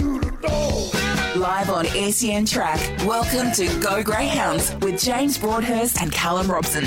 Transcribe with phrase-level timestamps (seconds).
[0.00, 2.78] Live on SEN Track.
[3.06, 6.84] Welcome to Go Greyhounds with James Broadhurst and Callum Robson.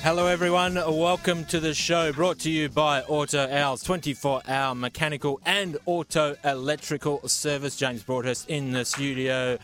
[0.00, 0.74] Hello, everyone.
[0.74, 6.36] Welcome to the show brought to you by Auto Owls, 24 hour mechanical and auto
[6.44, 7.76] electrical service.
[7.76, 9.58] James Broadhurst in the studio.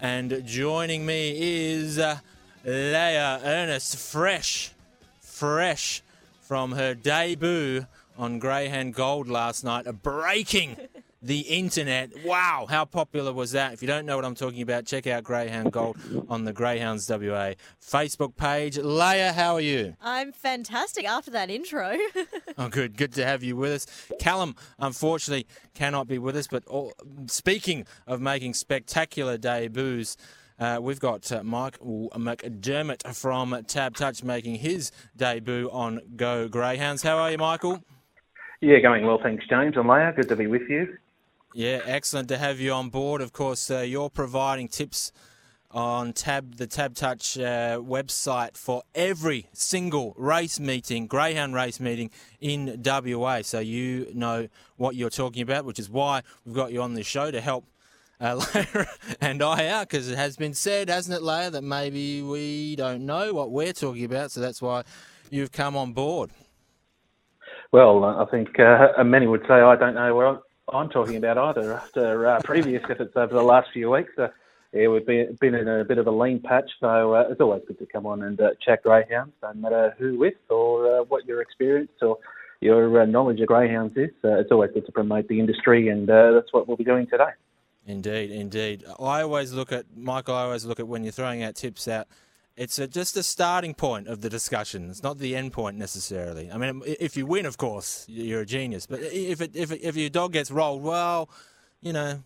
[0.00, 1.34] And joining me
[1.72, 2.18] is uh,
[2.64, 4.72] Leah Ernest, fresh,
[5.20, 6.02] fresh
[6.40, 10.76] from her debut on Greyhound Gold last night, breaking
[11.22, 12.10] the internet.
[12.24, 13.72] Wow, how popular was that?
[13.72, 15.96] If you don't know what I'm talking about, check out Greyhound Gold
[16.28, 18.78] on the Greyhounds WA Facebook page.
[18.78, 19.96] Leah, how are you?
[20.00, 21.96] I'm fantastic after that intro.
[22.58, 22.96] oh, good.
[22.96, 23.86] Good to have you with us.
[24.20, 26.92] Callum, unfortunately, cannot be with us, but all,
[27.26, 30.16] speaking of making spectacular debuts,
[30.58, 37.02] uh, we've got uh, Mike McDermott from TABtouch making his debut on Go Greyhounds.
[37.02, 37.82] How are you, Michael?
[38.60, 40.12] Yeah, going well, thanks, James and Leah.
[40.16, 40.96] Good to be with you.
[41.54, 43.20] Yeah, excellent to have you on board.
[43.20, 45.12] Of course, uh, you're providing tips
[45.70, 52.82] on Tab the TABtouch uh, website for every single race meeting, greyhound race meeting in
[52.84, 53.42] WA.
[53.42, 57.02] So you know what you're talking about, which is why we've got you on the
[57.02, 57.66] show to help
[58.20, 58.86] uh, Leah
[59.20, 63.04] and I out because it has been said, hasn't it, Leah, that maybe we don't
[63.04, 64.30] know what we're talking about.
[64.30, 64.82] So that's why
[65.30, 66.30] you've come on board.
[67.72, 71.74] Well, I think uh, many would say I don't know what I'm talking about either
[71.74, 74.12] after uh, previous efforts over the last few weeks.
[74.18, 74.28] Uh,
[74.72, 77.62] yeah, we've been, been in a bit of a lean patch, so uh, it's always
[77.66, 81.24] good to come on and uh, chat greyhounds, no matter who with or uh, what
[81.24, 82.18] your experience or
[82.60, 84.10] your uh, knowledge of greyhounds is.
[84.24, 87.06] Uh, it's always good to promote the industry, and uh, that's what we'll be doing
[87.06, 87.30] today.
[87.86, 88.84] Indeed, indeed.
[88.98, 90.34] I always look at Michael.
[90.34, 92.08] I always look at when you're throwing out tips out
[92.56, 94.88] it's a, just a starting point of the discussion.
[94.90, 96.50] It's not the end point necessarily.
[96.50, 98.86] I mean, if you win, of course, you're a genius.
[98.86, 101.28] But if it, if it, if your dog gets rolled, well,
[101.82, 102.22] you know,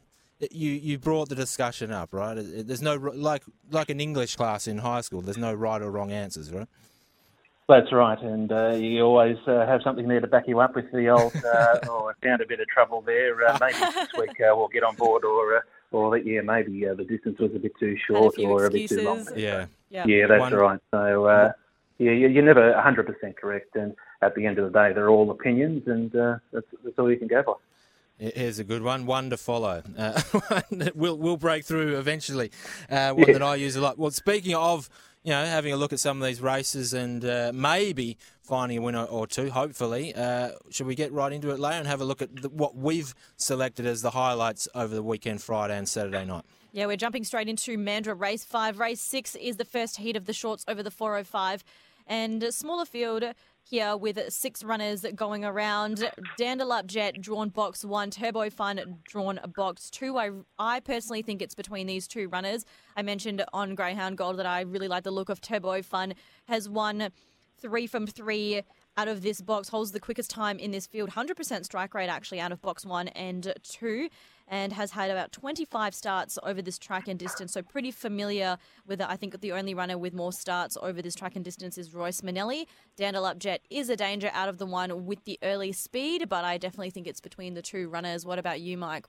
[0.50, 2.34] you you brought the discussion up, right?
[2.38, 5.20] There's no like like an English class in high school.
[5.20, 6.68] There's no right or wrong answers, right?
[7.68, 10.90] That's right, and uh, you always uh, have something there to back you up with
[10.90, 11.34] the old.
[11.36, 13.46] Uh, oh, I found a bit of trouble there.
[13.46, 15.60] Uh, maybe this week uh, we'll get on board, or uh,
[15.92, 18.96] or yeah, maybe uh, the distance was a bit too short a or excuses.
[18.96, 19.28] a bit too long.
[19.36, 20.80] Yeah, yeah, yeah that's One- right.
[20.90, 21.52] So uh,
[21.98, 25.30] yeah, you- you're never 100% correct, and at the end of the day, they're all
[25.30, 27.52] opinions, and uh, that's, that's all you can go by.
[28.18, 29.82] Here's a good one, one to follow.
[29.96, 30.20] Uh,
[30.94, 32.50] we'll we'll break through eventually.
[32.90, 33.32] Uh, one Yeah.
[33.34, 33.98] that I use a lot.
[33.98, 34.90] Well, speaking of,
[35.22, 38.82] you know, having a look at some of these races and uh, maybe finding a
[38.82, 40.14] winner or two, hopefully.
[40.14, 42.76] Uh, should we get right into it, Leah, and have a look at the, what
[42.76, 46.44] we've selected as the highlights over the weekend, Friday and Saturday night?
[46.72, 48.78] Yeah, we're jumping straight into Mandurah Race 5.
[48.78, 51.64] Race 6 is the first heat of the shorts over the 405.
[52.06, 53.24] And smaller field
[53.62, 56.08] here with six runners going around.
[56.38, 60.16] Dandalup Jet drawn box one, Turbo Fun drawn box two.
[60.16, 62.64] I, I personally think it's between these two runners.
[62.96, 66.14] I mentioned on Greyhound Gold that I really like the look of Turbo Fun.
[66.46, 67.10] Has won
[67.60, 68.62] three from three
[68.96, 72.40] out of this box, holds the quickest time in this field, 100% strike rate actually
[72.40, 74.08] out of box one and two,
[74.50, 77.52] and has had about 25 starts over this track and distance.
[77.52, 79.06] So pretty familiar with it.
[79.08, 82.20] I think the only runner with more starts over this track and distance is Royce
[82.20, 82.66] Manelli.
[82.98, 86.58] Dandalup Jet is a danger out of the one with the early speed, but I
[86.58, 88.26] definitely think it's between the two runners.
[88.26, 89.06] What about you, Mike?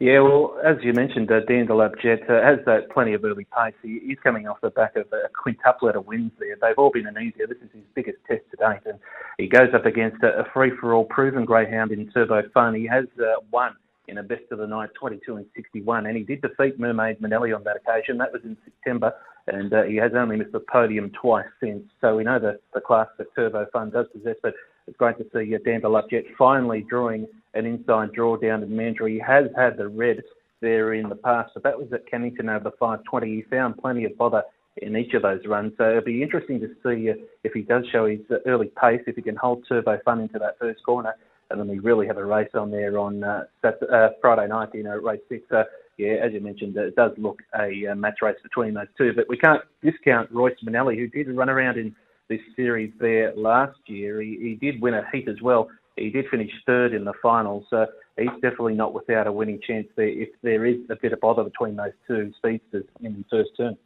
[0.00, 3.74] Yeah, well, as you mentioned, uh, Jet uh, has that plenty of early pace.
[3.80, 6.56] He, he's coming off the back of a quintuplet of wins there.
[6.60, 7.46] They've all been an easier.
[7.46, 8.98] This is his biggest test to date, and
[9.38, 12.74] he goes up against a, a free-for-all proven greyhound in Turbo Fun.
[12.74, 13.76] He has uh, won
[14.08, 17.54] in a best of the night, 22 and 61, and he did defeat Mermaid Manelli
[17.54, 18.18] on that occasion.
[18.18, 19.14] That was in September,
[19.46, 21.82] and uh, he has only missed the podium twice since.
[22.00, 24.54] So we know the, the class that Turbo Fun does possess, but
[24.86, 29.10] it's great to see uh, Dandalup Jet finally drawing an inside draw down in Mandurah.
[29.10, 30.22] He has had the red
[30.60, 33.26] there in the past, but that was at Cannington over the 520.
[33.26, 34.42] He found plenty of bother
[34.78, 35.72] in each of those runs.
[35.78, 37.14] So it'll be interesting to see uh,
[37.44, 40.38] if he does show his uh, early pace, if he can hold Turbo Fun into
[40.38, 41.14] that first corner,
[41.50, 44.70] and then we really have a race on there on uh, Sat- uh, Friday night,
[44.74, 45.50] you know, race six.
[45.50, 45.64] Uh,
[45.96, 49.28] yeah, as you mentioned, it does look a uh, match race between those two, but
[49.28, 51.94] we can't discount Royce Manelli, who did run around in
[52.28, 54.20] this series there last year.
[54.20, 55.68] He, he did win a heat as well.
[55.96, 57.86] He did finish third in the final, so
[58.18, 61.44] he's definitely not without a winning chance there if there is a bit of bother
[61.44, 63.76] between those two speedsters in the first turn.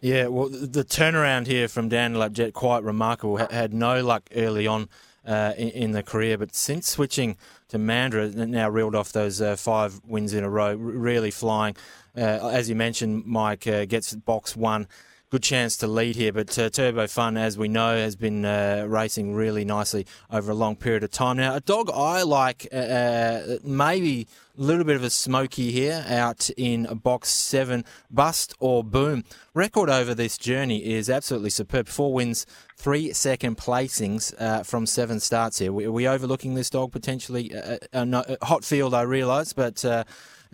[0.00, 3.36] Yeah, well, the turnaround here from Dandalup Jet quite remarkable.
[3.38, 4.88] Had no luck early on
[5.26, 7.36] uh, in, in, the career, but since switching
[7.68, 11.76] to Mandurah, now reeled off those uh, five wins in a row, really flying.
[12.16, 14.86] Uh, as you mentioned, Mike uh, gets box one
[15.30, 16.32] good chance to lead here.
[16.32, 20.54] But uh, Turbo Fun, as we know, has been uh, racing really nicely over a
[20.54, 21.36] long period of time.
[21.38, 26.04] Now, a dog I like, uh, uh maybe a little bit of a smoky here
[26.08, 29.24] out in box seven, Bust or Boom.
[29.52, 31.88] Record over this journey is absolutely superb.
[31.88, 32.46] Four wins,
[32.76, 35.70] three second placings uh, from seven starts here.
[35.70, 37.52] Are we overlooking this dog potentially?
[37.54, 39.84] Uh, a hot field, I realise, but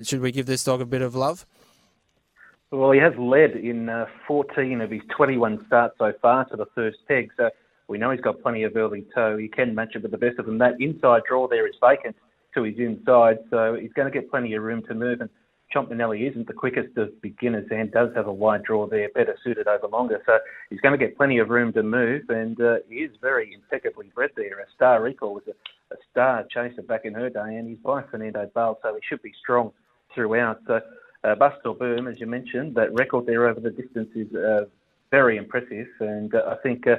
[0.02, 1.46] should we give this dog a bit of love?
[2.72, 6.64] Well, he has led in uh, 14 of his 21 starts so far to the
[6.74, 7.50] first peg, so
[7.86, 9.36] we know he's got plenty of early toe.
[9.36, 10.56] He can match it with the best of them.
[10.56, 12.16] That inside draw there is vacant
[12.54, 15.20] to his inside, so he's going to get plenty of room to move.
[15.20, 15.28] And
[15.74, 19.36] Chomp Manelli isn't the quickest of beginners and does have a wide draw there, better
[19.44, 20.22] suited over longer.
[20.24, 20.38] So
[20.70, 24.10] he's going to get plenty of room to move, and uh, he is very impeccably
[24.14, 24.60] bred there.
[24.60, 28.02] A Star Recall was a, a star chaser back in her day, and he's by
[28.10, 29.72] Fernando Bale, so he should be strong
[30.14, 30.60] throughout.
[30.66, 30.80] So
[31.24, 34.64] uh, Bustle Boom, as you mentioned, that record there over the distance is uh,
[35.10, 36.96] very impressive, and uh, I think uh,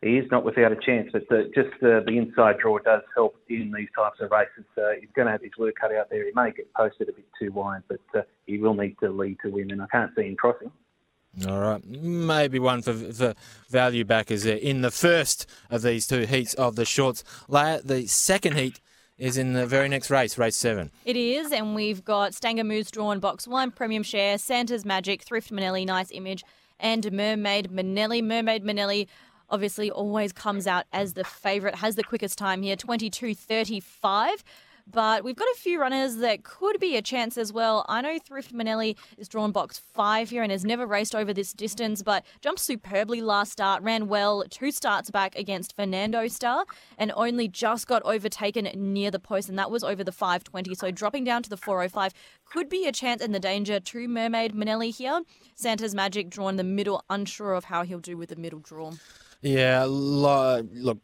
[0.00, 1.10] he is not without a chance.
[1.12, 4.64] But just uh, the inside draw does help in these types of races.
[4.78, 6.24] Uh, he's going to have his work cut out there.
[6.24, 9.38] He may get posted a bit too wide, but uh, he will need to lead
[9.42, 10.70] to win, and I can't see him crossing.
[11.48, 13.34] All right, maybe one for, for
[13.68, 17.24] value backers there in the first of these two heats of the shorts.
[17.48, 18.80] The second heat
[19.18, 20.90] is in the very next race, race seven.
[21.04, 25.50] It is, and we've got Stanger Moose drawn box one, Premium Share, Santa's Magic, Thrift
[25.52, 26.44] Manelli, Nice Image,
[26.80, 28.22] and Mermaid Manelli.
[28.22, 29.06] Mermaid Manelli
[29.50, 34.42] obviously always comes out as the favourite, has the quickest time here, 22.35.
[34.86, 37.86] But we've got a few runners that could be a chance as well.
[37.88, 41.52] I know Thrift Manelli is drawn box five here and has never raced over this
[41.52, 46.66] distance, but jumped superbly last start, ran well two starts back against Fernando Star,
[46.98, 50.74] and only just got overtaken near the post, and that was over the 520.
[50.74, 52.12] So dropping down to the 405
[52.44, 55.22] could be a chance in the danger to Mermaid Manelli here.
[55.54, 58.92] Santa's Magic drawn the middle, unsure of how he'll do with the middle draw.
[59.40, 60.98] Yeah, look,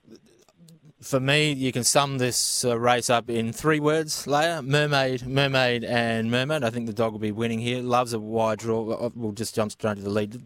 [1.03, 4.63] for me, you can sum this uh, race up in three words, Leah.
[4.63, 6.63] Mermaid, mermaid, and mermaid.
[6.63, 7.83] I think the dog will be winning here.
[7.83, 8.91] Loves a wide draw.
[8.91, 10.43] Uh, we'll just jump straight to the lead.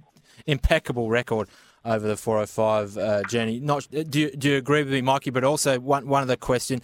[0.46, 1.48] Impeccable record
[1.84, 3.58] over the 405 uh, journey.
[3.60, 5.30] Not do you, do you agree with me, Mikey?
[5.30, 6.82] But also one one other question: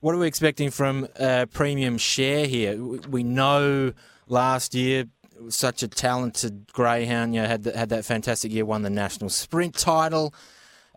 [0.00, 2.82] What are we expecting from uh, Premium Share here?
[2.82, 3.92] We know
[4.26, 5.06] last year
[5.48, 7.34] such a talented greyhound.
[7.34, 10.34] You know, had the, had that fantastic year, won the national sprint title.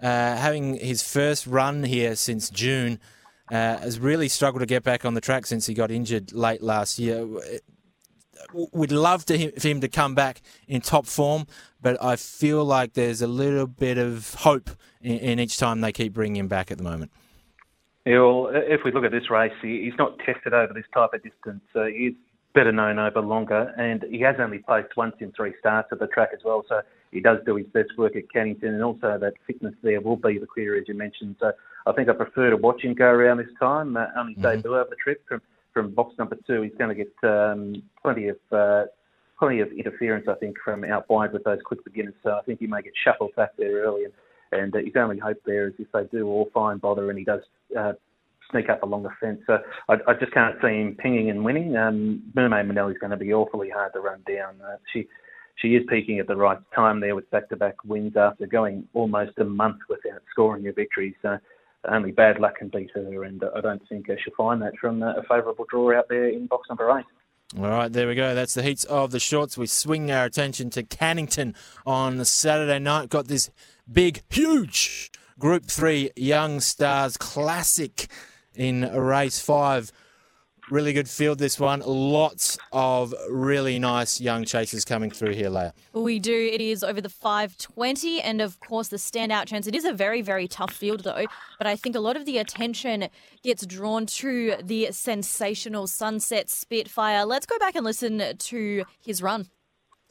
[0.01, 3.00] Uh, having his first run here since June,
[3.51, 6.62] uh, has really struggled to get back on the track since he got injured late
[6.62, 7.27] last year.
[8.74, 11.45] We'd love to him, for him to come back in top form,
[11.81, 14.69] but I feel like there's a little bit of hope
[15.01, 17.12] in, in each time they keep bringing him back at the moment.
[18.06, 21.24] Yeah, well, if we look at this race, he's not tested over this type of
[21.24, 21.63] distance.
[21.74, 22.13] Uh, he's
[22.56, 26.07] better known over longer, and he has only placed once in three starts at the
[26.07, 26.63] track as well.
[26.68, 26.81] So
[27.12, 30.40] he does do his best work at Cannington, and also that fitness there will be
[30.40, 31.36] the clear, as you mentioned.
[31.40, 31.52] So
[31.86, 33.96] I think I prefer to watch him go around this time.
[33.96, 34.42] Uh, only mm-hmm.
[34.42, 35.42] debut over the trip from
[35.74, 36.62] from box number two.
[36.62, 38.85] He's going to get um, plenty of uh,
[39.38, 42.16] plenty of interference, I think, from out wide with those quick beginners.
[42.24, 44.14] So I think he may get shuffled back there early, and,
[44.54, 47.26] and uh, his only hope there is if they do all find bother and he
[47.26, 47.42] does.
[47.78, 47.94] Uh,
[48.52, 49.42] sneak up along the fence.
[49.47, 49.59] So
[49.90, 51.75] I, I, just can't see him pinging and winning.
[51.75, 54.56] Um, Mermaid is going to be awfully hard to run down.
[54.61, 55.07] Uh, she
[55.56, 59.45] she is peaking at the right time there with back-to-back wins after going almost a
[59.45, 61.16] month without scoring a victory.
[61.21, 61.37] So
[61.87, 65.21] only bad luck can beat her, and I don't think she'll find that from a
[65.30, 67.06] favourable draw out there in box number eight.
[67.57, 68.33] All right, there we go.
[68.33, 69.57] That's the heats of the shorts.
[69.57, 73.09] We swing our attention to Cannington on Saturday night.
[73.09, 73.49] Got this
[73.90, 78.07] big, huge Group 3 Young Stars Classic
[78.56, 79.92] in race 5
[80.71, 81.83] Really good field, this one.
[81.85, 85.76] Lots of really nice young chasers coming through here, Leah.
[85.94, 86.50] We do.
[86.52, 89.68] It is over the 520, and of course, the standout chance.
[89.68, 91.28] It is a very, very tough field, though,
[91.59, 93.09] but I think a lot of the attention
[93.44, 97.26] gets drawn to the sensational Sunset Spitfire.
[97.26, 99.50] Let's go back and listen to his run.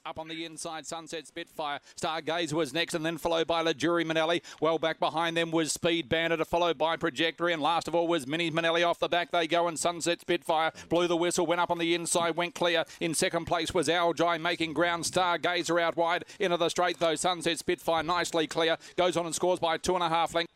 [0.07, 1.81] Up on the inside, Sunset Spitfire.
[1.99, 4.43] Stargazer was next and then followed by Leguri Manelli.
[4.61, 7.55] Well back behind them was Speed Bandit, followed by Trajectory.
[7.55, 9.31] And last of all was Mini Manelli off the back.
[9.31, 12.85] They go and Sunset Spitfire blew the whistle, went up on the inside, went clear.
[13.01, 15.05] In second place was Algi making ground.
[15.05, 16.27] Stargazer out wide.
[16.39, 18.77] Into the straight though, Sunset Spitfire nicely clear.
[18.97, 20.53] Goes on and scores by two and a half lengths.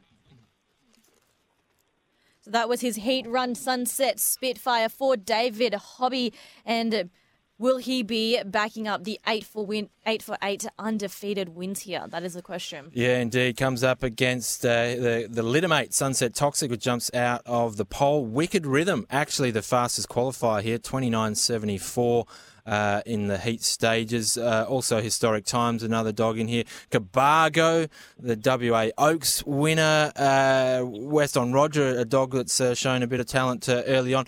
[2.43, 6.35] So that was his heat run sunset Spitfire for David Hobby.
[6.67, 7.09] And
[7.58, 12.04] will he be backing up the eight for win, eight for eight undefeated wins here?
[12.08, 12.90] That is the question.
[12.92, 13.56] Yeah, indeed.
[13.56, 18.24] Comes up against uh, the the littermate Sunset Toxic, which jumps out of the pole.
[18.24, 22.26] Wicked Rhythm, actually the fastest qualifier here, twenty nine seventy four
[22.68, 24.37] uh, in the heat stages.
[24.37, 26.64] Uh, also, historic times, another dog in here.
[26.90, 28.37] Cabargo, the
[28.70, 30.12] WA Oaks winner.
[30.14, 34.26] Uh, Weston Roger, a dog that's uh, shown a bit of talent uh, early on.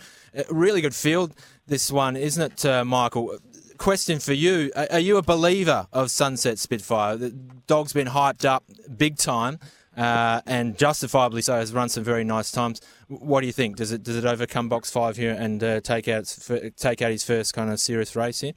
[0.50, 1.34] really good field,
[1.66, 3.36] this one, isn't it, uh, Michael?
[3.76, 7.16] Question for you: Are you a believer of Sunset Spitfire?
[7.16, 7.30] The
[7.66, 8.64] dog's been hyped up
[8.96, 9.58] big time
[9.96, 12.80] uh, and justifiably so has run some very nice times.
[13.08, 13.76] What do you think?
[13.76, 16.24] Does it does it overcome box five here and uh, take out
[16.76, 18.52] take out his first kind of serious race here?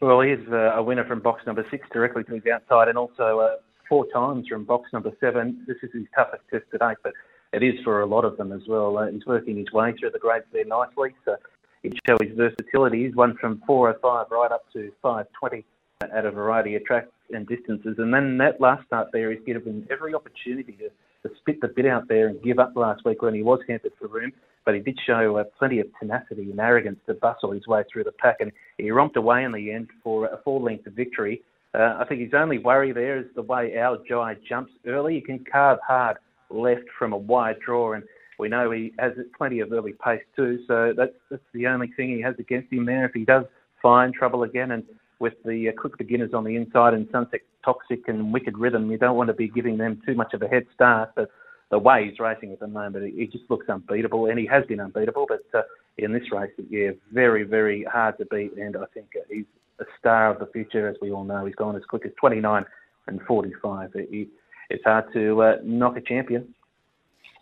[0.00, 3.38] Well, he's uh, a winner from box number six directly to his outside, and also
[3.38, 3.56] uh,
[3.88, 5.64] four times from box number seven.
[5.66, 7.12] This is his toughest test to date, but
[7.52, 8.98] it is for a lot of them as well.
[8.98, 11.36] Uh, he's working his way through the grades there nicely, so
[11.82, 13.04] it shows his versatility.
[13.04, 15.64] He's won from 405 right up to 520
[16.10, 17.96] at a variety of tracks and distances.
[17.98, 21.86] And then that last start there, he's given every opportunity to, to spit the bit
[21.86, 24.32] out there and give up last week when he was hampered for room.
[24.64, 28.04] But he did show uh, plenty of tenacity and arrogance to bustle his way through
[28.04, 31.42] the pack, and he romped away in the end for a full-length victory.
[31.74, 35.14] Uh, I think his only worry there is the way our Jai jumps early.
[35.14, 36.18] He can carve hard
[36.50, 38.04] left from a wide draw, and
[38.38, 40.60] we know he has plenty of early pace too.
[40.68, 43.06] So that's that's the only thing he has against him there.
[43.06, 43.46] If he does
[43.80, 44.84] find trouble again and
[45.22, 48.98] with the uh, quick beginners on the inside and Sunset Toxic and Wicked Rhythm, you
[48.98, 51.12] don't want to be giving them too much of a head start.
[51.14, 51.30] But
[51.70, 54.80] the way he's racing at the moment, he just looks unbeatable, and he has been
[54.80, 55.26] unbeatable.
[55.28, 55.62] But uh,
[55.96, 59.46] in this race, yeah, very, very hard to beat, and I think he's
[59.78, 61.46] a star of the future, as we all know.
[61.46, 62.64] He's gone as quick as 29
[63.06, 63.92] and 45.
[63.94, 64.28] It,
[64.70, 66.52] it's hard to uh, knock a champion.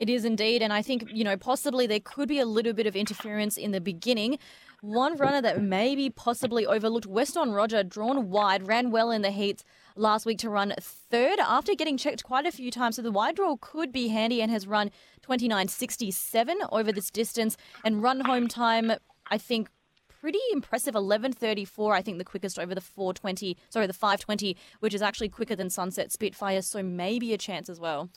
[0.01, 0.63] It is indeed.
[0.63, 3.71] And I think, you know, possibly there could be a little bit of interference in
[3.71, 4.39] the beginning.
[4.81, 9.63] One runner that maybe possibly overlooked, Weston Roger, drawn wide, ran well in the heats
[9.95, 12.97] last week to run third after getting checked quite a few times.
[12.97, 14.91] So the wide draw could be handy and has run
[15.23, 18.93] 29.67 over this distance and run home time,
[19.31, 19.69] I think,
[20.21, 25.01] pretty impressive 11.34 i think the quickest over the 420 sorry the 520 which is
[25.01, 28.11] actually quicker than sunset spitfire so maybe a chance as well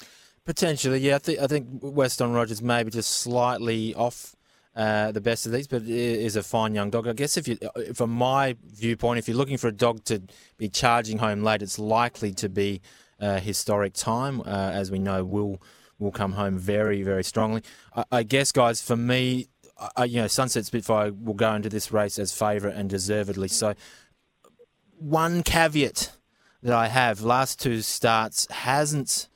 [0.45, 1.15] Potentially, yeah.
[1.15, 4.35] I think I think Weston Rogers maybe just slightly off
[4.75, 7.07] uh, the best of these, but is a fine young dog.
[7.07, 10.21] I guess if you, uh, from my viewpoint, if you're looking for a dog to
[10.57, 12.81] be charging home late, it's likely to be
[13.21, 15.61] uh, historic time, uh, as we know will
[15.97, 17.61] will come home very very strongly.
[17.95, 19.47] I, I guess, guys, for me,
[19.95, 23.75] I, you know, Sunset Spitfire will go into this race as favourite and deservedly so.
[24.97, 26.11] One caveat
[26.61, 29.29] that I have: last two starts hasn't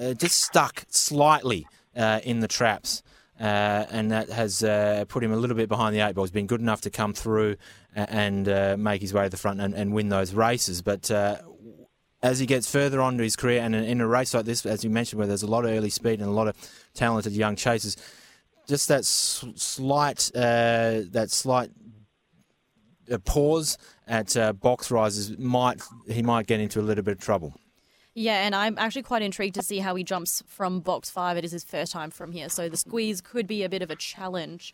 [0.00, 3.02] uh, just stuck slightly uh, in the traps.
[3.38, 6.24] Uh, and that has uh, put him a little bit behind the eight ball.
[6.24, 7.56] He's been good enough to come through
[7.94, 10.82] and uh, make his way to the front and, and win those races.
[10.82, 11.10] But
[12.22, 14.84] as he gets further on to his career, and in a race like this, as
[14.84, 16.56] you mentioned, where there's a lot of early speed and a lot of
[16.94, 17.96] talented young chasers,
[18.68, 21.70] just that slight, that slight
[23.24, 27.52] pause at box rises might he might get into a little bit of trouble.
[28.14, 31.36] Yeah, and I'm actually quite intrigued to see how he jumps from box five.
[31.36, 33.90] It is his first time from here, so the squeeze could be a bit of
[33.90, 34.72] a challenge.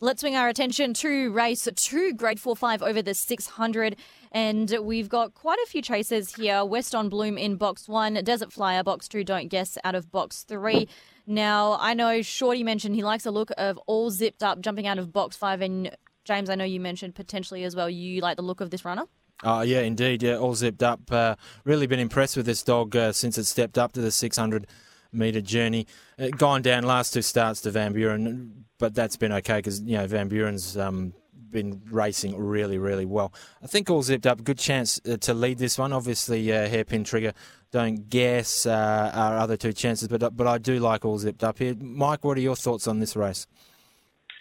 [0.00, 3.96] Let's swing our attention to race two, grade 4 5 over the 600.
[4.32, 6.62] And we've got quite a few chasers here.
[6.62, 10.88] Weston Bloom in box one, Desert Flyer, box two, Don't Guess out of box three.
[11.26, 14.98] Now, I know Shorty mentioned he likes the look of all zipped up jumping out
[14.98, 15.62] of box five.
[15.62, 18.84] And James, I know you mentioned potentially as well you like the look of this
[18.84, 19.04] runner.
[19.44, 20.22] Oh, yeah, indeed.
[20.22, 21.00] Yeah, all zipped up.
[21.12, 24.66] Uh, really been impressed with this dog uh, since it stepped up to the 600
[25.12, 25.86] metre journey.
[26.18, 29.98] Uh, gone down last two starts to Van Buren, but that's been okay because, you
[29.98, 31.12] know, Van Buren's um,
[31.50, 33.32] been racing really, really well.
[33.62, 34.42] I think all zipped up.
[34.42, 35.92] Good chance uh, to lead this one.
[35.92, 37.32] Obviously, uh, hairpin trigger.
[37.70, 41.58] Don't guess uh, our other two chances, but but I do like all zipped up
[41.58, 41.74] here.
[41.78, 43.46] Mike, what are your thoughts on this race?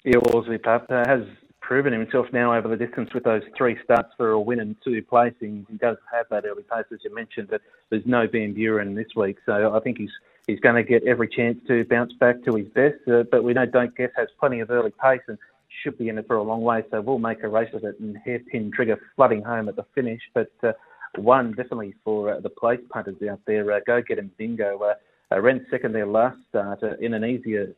[0.03, 1.21] Yeah, all zipped up has
[1.63, 5.01] proven himself now over the distance with those three starts for a win and two
[5.01, 5.65] placings.
[5.69, 9.07] He does have that early pace, as you mentioned, but there's no Van Buren this
[9.15, 10.11] week, so I think he's
[10.45, 12.95] he's going to get every chance to bounce back to his best.
[13.07, 15.37] Uh, but we know Don't Guess has plenty of early pace and
[15.81, 17.99] should be in it for a long way, so we'll make a race of it
[17.99, 20.21] and hairpin trigger flooding home at the finish.
[20.33, 20.73] But uh,
[21.15, 23.71] one definitely for uh, the place punters out there.
[23.71, 24.77] Uh, go get him, bingo.
[24.79, 24.93] Uh,
[25.31, 27.73] uh, ran second there last start uh, in an easier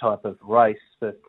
[0.00, 1.20] type of race, but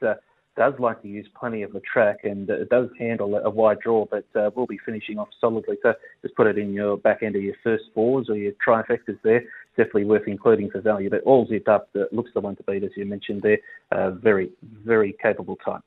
[0.56, 4.06] does like to use plenty of the track and it does handle a wide draw,
[4.10, 5.78] but uh, will be finishing off solidly.
[5.82, 9.18] So just put it in your back end of your first fours or your trifectas
[9.24, 9.44] there.
[9.78, 11.10] Definitely worth including for value.
[11.10, 13.60] But all zipped up, uh, looks the one to beat, as you mentioned there.
[13.92, 14.52] Uh, very,
[14.86, 15.82] very capable type.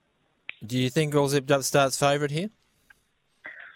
[0.64, 2.48] Do you think all zipped up starts favourite here?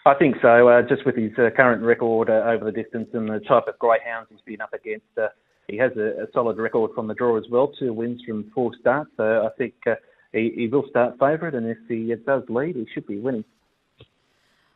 [0.07, 0.69] I think so.
[0.69, 3.77] Uh, just with his uh, current record uh, over the distance and the type of
[3.77, 5.27] greyhounds he's been up against, uh,
[5.67, 7.73] he has a, a, solid record from the draw as well.
[7.77, 9.11] Two wins from four starts.
[9.17, 9.95] So I think uh,
[10.37, 13.45] he, he will start favourite, and if he does lead, he should be winning.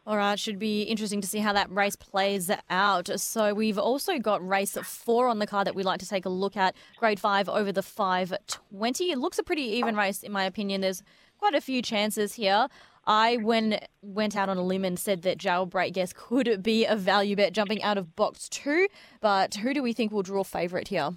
[0.08, 3.08] All right, should be interesting to see how that race plays out.
[3.20, 6.30] So we've also got race four on the card that we'd like to take a
[6.30, 6.75] look at.
[6.98, 9.12] Grade five over the five twenty.
[9.12, 10.82] It looks a pretty even race in my opinion.
[10.82, 11.03] There's
[11.38, 12.68] quite a few chances here.
[13.06, 16.96] I when went out on a limb and said that Jailbreak Guess could be a
[16.96, 18.88] value bet jumping out of box two,
[19.22, 21.12] but who do we think will draw favourite here?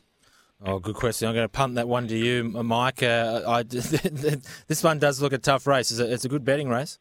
[0.63, 1.29] Oh, good question.
[1.29, 3.03] I'm going to punt that one to you, Mike.
[3.03, 5.91] Uh, I, this one does look a tough race.
[5.91, 6.99] It's a, it's a good betting race.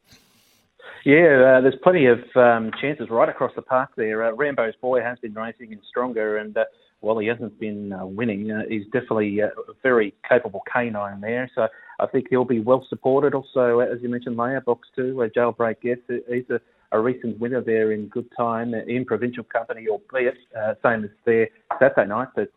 [1.06, 4.24] Yeah, uh, there's plenty of um, chances right across the park there.
[4.24, 6.64] Uh, Rambo's boy has been racing and stronger, and uh,
[7.02, 11.50] while he hasn't been uh, winning, uh, he's definitely a very capable canine there.
[11.54, 11.68] So
[12.00, 13.34] I think he'll be well supported.
[13.34, 15.98] Also, as you mentioned, Leia Box 2, uh, Jailbreak Guess,
[16.30, 16.62] he's a,
[16.94, 21.50] a recent winner there in good time in provincial company, albeit uh, same as there
[21.80, 22.52] Saturday night, but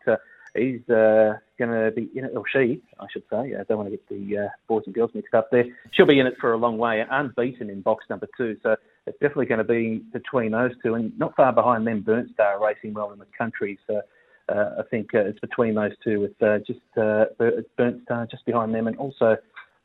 [0.56, 3.54] he's uh, going to be in it, or she, I should say.
[3.54, 5.64] I don't want to get the uh, boys and girls mixed up there.
[5.92, 8.56] She'll be in it for a long way, unbeaten in box number two.
[8.62, 12.32] So it's definitely going to be between those two, and not far behind them, Burnt
[12.34, 13.78] Star racing well in the country.
[13.86, 14.00] So
[14.48, 17.26] uh, I think uh, it's between those two, with uh, just uh,
[17.76, 19.36] Burnt Star just behind them, and also.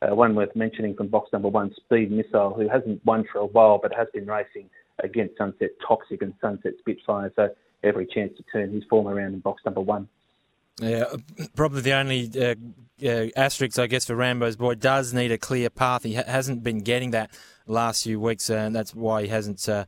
[0.04, 3.78] One worth mentioning from box number one, Speed Missile, who hasn't won for a while
[3.80, 4.68] but has been racing
[5.04, 7.32] against Sunset Toxic and Sunset Spitfire.
[7.36, 7.50] So
[7.84, 10.08] every chance to turn his form around in box number one.
[10.82, 11.04] Yeah,
[11.54, 12.54] probably the only uh,
[13.06, 16.02] uh, asterisk, I guess, for Rambo's boy does need a clear path.
[16.02, 17.30] He ha- hasn't been getting that
[17.66, 19.84] last few weeks, uh, and that's why he hasn't uh,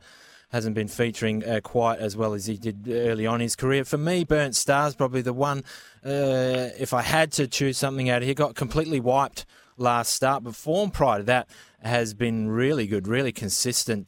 [0.51, 3.83] hasn't been featuring uh, quite as well as he did early on in his career.
[3.83, 5.63] For me, Burnt Star's probably the one.
[6.05, 9.45] Uh, if I had to choose something out of here, got completely wiped
[9.77, 11.49] last start, but form prior to that
[11.81, 14.07] has been really good, really consistent.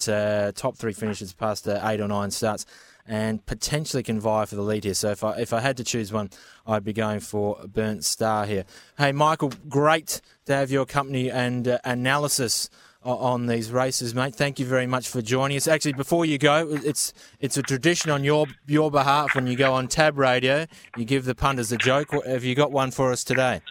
[0.55, 2.65] top three finishes past eight or nine starts
[3.07, 4.93] and potentially can vie for the lead here.
[4.93, 6.29] So if I if I had to choose one,
[6.65, 8.65] I'd be going for Burnt Star here.
[8.97, 12.69] Hey, Michael, great to have your company and uh, analysis
[13.03, 14.35] on these races, mate.
[14.35, 15.67] Thank you very much for joining us.
[15.67, 19.73] Actually, before you go, it's it's a tradition on your your behalf when you go
[19.73, 20.65] on Tab Radio,
[20.97, 22.09] you give the punters a joke.
[22.25, 23.61] Have you got one for us today?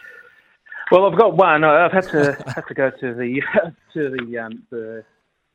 [0.91, 1.65] Well, I've got one.
[1.65, 3.43] I've had to have to go to the
[3.93, 5.05] to the um, the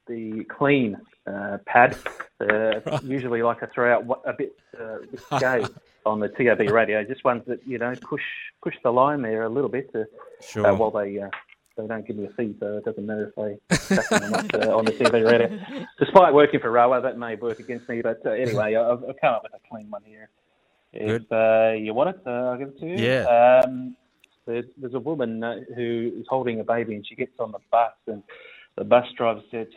[0.07, 1.97] the clean uh, pad.
[2.39, 2.99] Uh.
[3.03, 5.65] Usually, like I throw out a bit uh, risque
[6.05, 7.03] on the TAB radio.
[7.03, 8.23] Just ones that you know push
[8.63, 10.05] push the line there a little bit to,
[10.41, 10.67] sure.
[10.67, 11.19] uh, while they.
[11.19, 11.29] Uh,
[11.77, 14.77] they don't give me a fee, so it doesn't matter if they them up, uh,
[14.77, 15.85] on the TV radio.
[15.99, 18.01] Despite working for RWWA, that may work against me.
[18.01, 20.29] But uh, anyway, I've, I've, come up with a clean one here.
[20.91, 22.97] If uh, you want it, uh, I'll give it to you.
[22.97, 23.61] Yeah.
[23.63, 23.95] Um,
[24.45, 27.59] there's, there's, a woman uh, who is holding a baby, and she gets on the
[27.71, 28.21] bus, and
[28.75, 29.67] the bus driver said,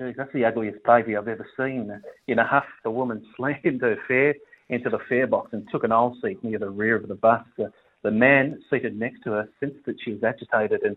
[0.00, 1.90] geez, that's the ugliest baby I've ever seen.
[2.26, 4.34] In a huff, the woman slammed her fare
[4.68, 7.42] into the fare box and took an old seat near the rear of the bus.
[7.58, 10.96] The, the man seated next to her sensed that she was agitated and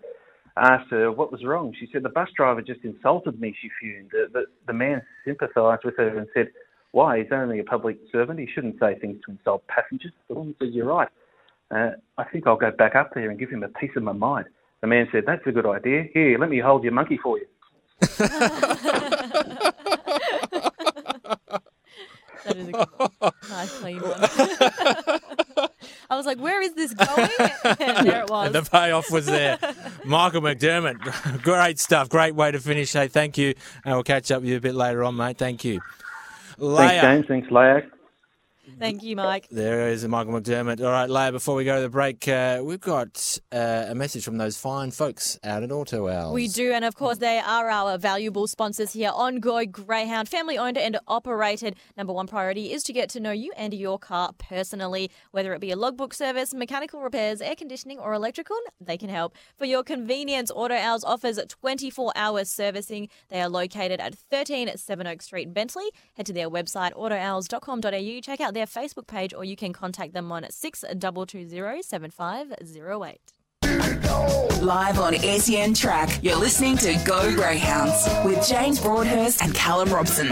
[0.55, 1.73] asked her what was wrong.
[1.79, 4.11] She said, the bus driver just insulted me, she fumed.
[4.11, 6.49] The, the, the man sympathised with her and said,
[6.91, 7.17] why?
[7.17, 8.39] He's only a public servant.
[8.39, 10.11] He shouldn't say things to insult passengers.
[10.27, 11.09] The woman said, you're right.
[11.71, 14.11] Uh, I think I'll go back up there and give him a piece of my
[14.11, 14.45] mind.
[14.81, 16.03] The man said, that's a good idea.
[16.13, 17.45] Here, let me hold your monkey for you.
[22.45, 22.87] that is a
[23.49, 24.19] nice clean one.
[26.09, 27.29] I was like, where is this going?
[27.79, 28.51] And there it was.
[28.51, 29.57] the payoff was there.
[30.03, 32.09] Michael McDermott, great stuff.
[32.09, 32.93] Great way to finish.
[32.93, 33.53] Hey, thank you.
[33.85, 35.37] And we'll catch up with you a bit later on, mate.
[35.37, 35.81] Thank you.
[36.59, 36.77] Leia.
[36.77, 37.25] Thanks, James.
[37.27, 37.89] Thanks, Leia.
[38.79, 39.47] Thank you, Mike.
[39.51, 40.79] There is Michael McDermott.
[40.79, 44.23] All right, Leia, before we go to the break, uh, we've got uh, a message
[44.23, 46.33] from those fine folks out at Auto Owls.
[46.33, 50.29] We do, and of course, they are our valuable sponsors here on Go Greyhound.
[50.29, 51.75] Family owned and operated.
[51.97, 55.11] Number one priority is to get to know you and your car personally.
[55.31, 59.35] Whether it be a logbook service, mechanical repairs, air conditioning, or electrical, they can help.
[59.57, 63.09] For your convenience, Auto Owls offers 24 hour servicing.
[63.29, 65.85] They are located at 13 Sevenoaks Street, Bentley.
[66.13, 68.21] Head to their website, autoowls.com.au.
[68.21, 73.19] Check out their Facebook page or you can contact them on 6220 7508.
[74.61, 80.29] Live on SEN Track, you're listening to Go Greyhounds with James Broadhurst and Callum Robson.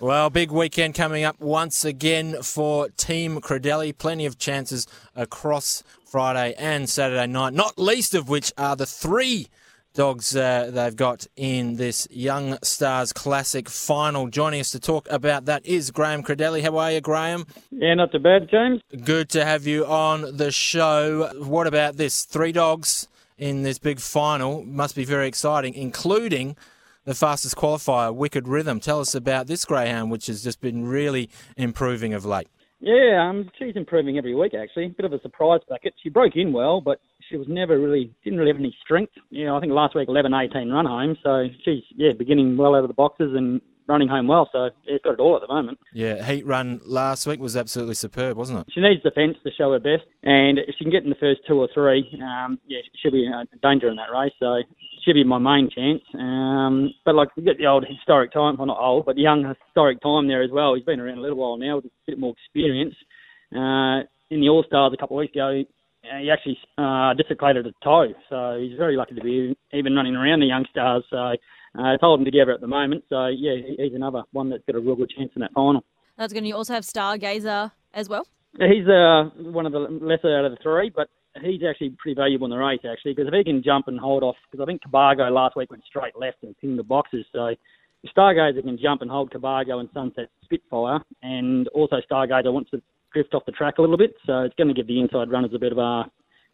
[0.00, 3.96] Well, big weekend coming up once again for Team Credelli.
[3.96, 9.48] Plenty of chances across Friday and Saturday night, not least of which are the three
[9.94, 14.28] dogs uh, they've got in this Young Stars Classic final.
[14.28, 16.62] Joining us to talk about that is Graham Credelli.
[16.62, 17.46] How are you, Graham?
[17.70, 18.82] Yeah, not too bad, James.
[19.04, 21.30] Good to have you on the show.
[21.38, 22.24] What about this?
[22.24, 26.56] Three dogs in this big final must be very exciting, including
[27.04, 28.80] the fastest qualifier, Wicked Rhythm.
[28.80, 32.48] Tell us about this greyhound, which has just been really improving of late.
[32.80, 34.88] Yeah, um, she's improving every week actually.
[34.88, 35.94] Bit of a surprise packet.
[36.02, 39.12] She broke in well, but she was never really didn't really have any strength.
[39.30, 41.16] You know, I think last week 11, 18 run home.
[41.22, 44.48] So she's yeah beginning well out of the boxes and running home well.
[44.52, 45.78] So yeah, it's got it all at the moment.
[45.92, 48.66] Yeah, heat run last week was absolutely superb, wasn't it?
[48.72, 51.40] She needs defence to show her best, and if she can get in the first
[51.46, 54.32] two or three, um, yeah, she'll be a danger in that race.
[54.40, 54.62] So
[55.04, 56.02] she'll be my main chance.
[56.14, 59.44] Um, but like you get the old historic time, well not old, but the young
[59.44, 60.74] historic time there as well.
[60.74, 62.94] He's been around a little while now with a bit more experience.
[63.54, 65.62] Uh, in the All Stars a couple of weeks ago,
[66.20, 70.40] he actually uh, dislocated a toe, so he's very lucky to be even running around
[70.40, 71.04] the young stars.
[71.10, 71.34] So uh,
[71.94, 73.04] it's holding together at the moment.
[73.08, 75.84] So yeah, he's another one that's got a real good chance in that final.
[76.16, 78.26] That's going to also have Stargazer as well.
[78.58, 81.08] He's uh, one of the lesser out of the three, but
[81.42, 84.22] he's actually pretty valuable in the race actually because if he can jump and hold
[84.22, 87.26] off, because I think Cabargo last week went straight left and pinged the boxes.
[87.32, 87.54] So
[88.16, 92.82] Stargazer can jump and hold Cabargo and Sunset Spitfire, and also Stargazer wants to
[93.14, 95.52] drift off the track a little bit, so it's going to give the inside runners
[95.54, 96.04] a bit of a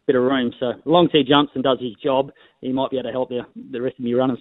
[0.07, 0.53] bit of room.
[0.59, 3.29] So long as he jumps and does his job, he might be able to help
[3.29, 4.39] the the rest of the runners.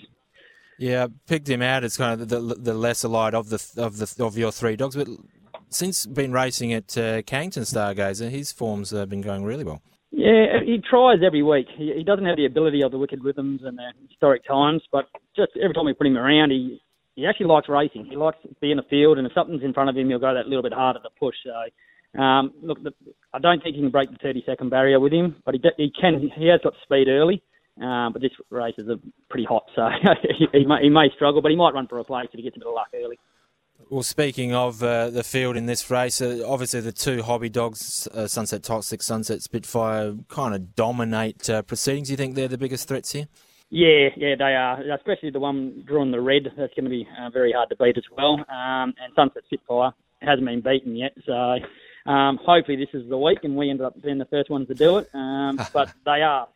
[0.78, 4.24] Yeah, picked him out as kind of the the lesser light of the of the
[4.24, 5.08] of your three dogs, but
[5.68, 9.82] since been racing at uh, Cannington Stargazer, his form's uh, been going really well.
[10.10, 11.66] Yeah, he tries every week.
[11.76, 15.06] He, he doesn't have the ability of the wicked rhythms and the historic times, but
[15.36, 16.80] just every time we put him around, he
[17.14, 18.06] he actually likes racing.
[18.06, 20.18] He likes being be in the field, and if something's in front of him, he'll
[20.18, 21.34] go that little bit harder to push.
[21.44, 21.52] So,
[22.18, 22.92] um, look, the,
[23.32, 25.92] I don't think he can break the 30 second barrier with him, but he he
[25.98, 26.30] can.
[26.36, 27.42] He has got speed early.
[27.80, 28.86] Um, but this race is
[29.30, 29.88] pretty hot, so
[30.38, 32.42] he, he, may, he may struggle, but he might run for a place if he
[32.42, 33.18] gets a bit of luck early.
[33.88, 38.06] Well, speaking of uh, the field in this race, uh, obviously the two hobby dogs,
[38.12, 42.08] uh, Sunset Toxic, Sunset Spitfire, kind of dominate uh, proceedings.
[42.08, 43.28] Do you think they're the biggest threats here?
[43.70, 44.82] Yeah, yeah, they are.
[44.92, 46.44] Especially the one drawing the red.
[46.56, 48.34] That's going to be uh, very hard to beat as well.
[48.34, 51.56] Um, and Sunset Spitfire hasn't been beaten yet, so
[52.06, 54.74] um, hopefully this is the week and we end up being the first ones to
[54.74, 55.08] do it.
[55.14, 56.48] Um, but they are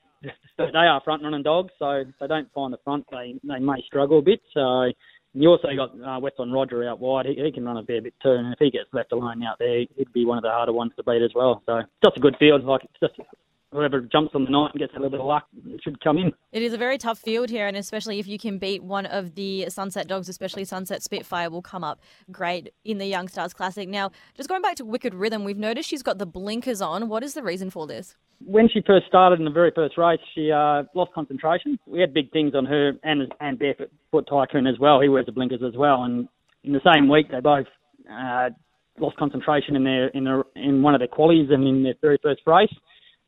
[0.56, 3.82] they are front running dogs, so if they don't find the front, they they may
[3.86, 4.40] struggle a bit.
[4.52, 4.90] So
[5.34, 7.26] you also got uh, Weston Roger out wide.
[7.26, 9.58] He, he can run a fair bit too, and if he gets left alone out
[9.58, 11.62] there, he'd be one of the harder ones to beat as well.
[11.66, 12.64] So it's just a good field.
[12.64, 13.28] Like it's just
[13.74, 15.46] whoever jumps on the night and gets a little bit of luck
[15.82, 16.32] should come in.
[16.52, 19.34] It is a very tough field here, and especially if you can beat one of
[19.34, 23.88] the Sunset Dogs, especially Sunset Spitfire, will come up great in the Young Stars Classic.
[23.88, 27.08] Now, just going back to Wicked Rhythm, we've noticed she's got the blinkers on.
[27.08, 28.14] What is the reason for this?
[28.46, 31.78] When she first started in the very first race, she uh, lost concentration.
[31.86, 33.90] We had big things on her and and Barefoot
[34.28, 35.00] Tycoon as well.
[35.00, 36.28] He wears the blinkers as well, and
[36.62, 37.66] in the same week they both
[38.10, 38.50] uh,
[38.98, 42.18] lost concentration in their in their, in one of their qualities and in their very
[42.22, 42.72] first race.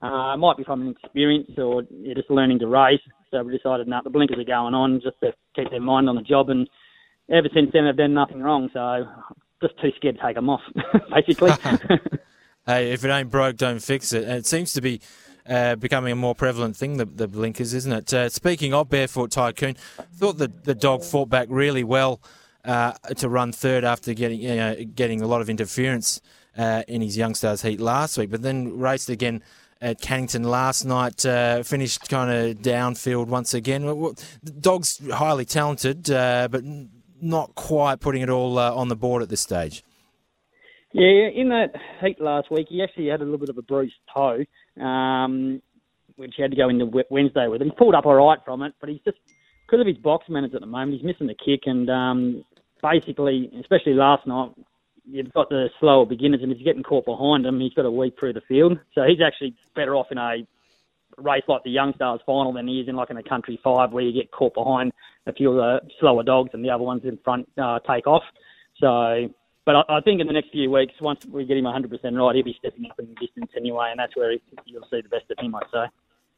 [0.02, 3.00] Uh, it might be from experience or you're just learning to race.
[3.30, 6.16] So we decided, no, the blinkers are going on just to keep their mind on
[6.16, 6.50] the job.
[6.50, 6.68] And
[7.30, 8.68] ever since then, they've done nothing wrong.
[8.72, 9.06] So
[9.62, 10.60] just too scared to take them off,
[11.14, 11.50] basically.
[12.66, 14.24] hey, if it ain't broke, don't fix it.
[14.24, 15.00] And it seems to be
[15.48, 18.12] uh, becoming a more prevalent thing, the, the blinkers, isn't it?
[18.12, 19.74] Uh, speaking of Barefoot Tycoon,
[20.14, 22.20] thought the, the dog fought back really well
[22.64, 26.20] uh, to run third after getting you know, getting a lot of interference
[26.58, 29.42] uh, in his Youngstars heat last week, but then raced again
[29.80, 31.24] at Cannington last night.
[31.24, 33.82] Uh, finished kind of downfield once again.
[33.84, 36.62] The dog's highly talented, uh, but
[37.20, 39.82] not quite putting it all uh, on the board at this stage.
[40.92, 43.94] Yeah, in that heat last week, he actually had a little bit of a bruised
[44.14, 44.44] toe,
[44.80, 45.60] um,
[46.16, 47.60] which he had to go into Wednesday with.
[47.60, 49.18] He pulled up all right from it, but he's just
[49.66, 52.44] because of his box manners at the moment, he's missing the kick, and um,
[52.82, 54.52] basically, especially last night,
[55.06, 57.90] you've got the slower beginners, and if you're getting caught behind him, he's got to
[57.90, 58.78] weep through the field.
[58.94, 60.46] So he's actually better off in a
[61.18, 63.92] race like the Young Stars final than he is in like in a Country Five
[63.92, 64.92] where you get caught behind
[65.26, 68.22] a few of the slower dogs and the other ones in front uh, take off.
[68.80, 69.28] So,
[69.64, 72.34] but I, I think in the next few weeks, once we get him 100% right,
[72.34, 75.30] he'll be stepping up in distance anyway, and that's where he, you'll see the best
[75.30, 75.86] of him, I'd say.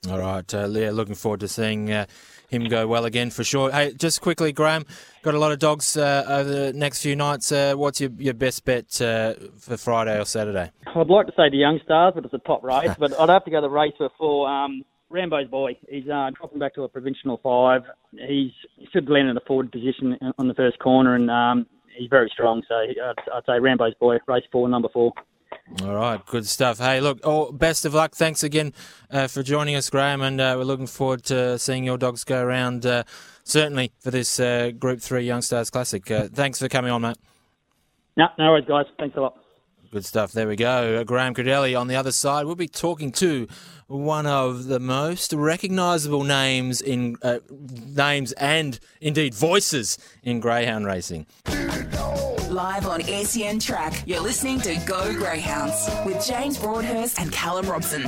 [0.07, 2.07] All right, uh, yeah, looking forward to seeing uh,
[2.49, 3.73] him go well again for sure.
[3.73, 4.87] Hey, just quickly, Graham,
[5.23, 7.51] got a lot of dogs uh, over the next few nights.
[7.51, 10.71] Uh, what's your, your best bet uh, for Friday or Saturday?
[10.87, 12.95] I'd like to say the Young Stars, but it's a top race.
[12.97, 15.77] but I'd have to go the race for um, Rambo's boy.
[15.89, 17.83] He's uh, dropping back to a provincial five.
[18.13, 21.67] He's he should land in a forward position on the first corner, and um,
[21.99, 22.63] he's very strong.
[22.69, 25.13] So I'd, I'd say Rambo's boy, race four, number four.
[25.83, 26.79] All right, good stuff.
[26.79, 28.15] Hey, look, oh, best of luck.
[28.15, 28.73] Thanks again
[29.11, 32.43] uh, for joining us, Graham, and uh, we're looking forward to seeing your dogs go
[32.43, 33.05] around, uh,
[33.45, 36.11] certainly for this uh, Group 3 Young Stars Classic.
[36.11, 37.17] Uh, thanks for coming on, mate.
[38.17, 38.87] No, no worries, guys.
[38.99, 39.39] Thanks a lot.
[39.93, 40.33] Good stuff.
[40.33, 41.01] There we go.
[41.01, 42.45] Uh, Graham Credelli on the other side.
[42.45, 43.47] We'll be talking to
[43.87, 47.17] one of the most recognisable names in
[47.87, 51.27] names and indeed voices in greyhound racing.
[52.59, 58.03] Live on SEN Track, you're listening to Go Greyhounds with James Broadhurst and Callum Robson.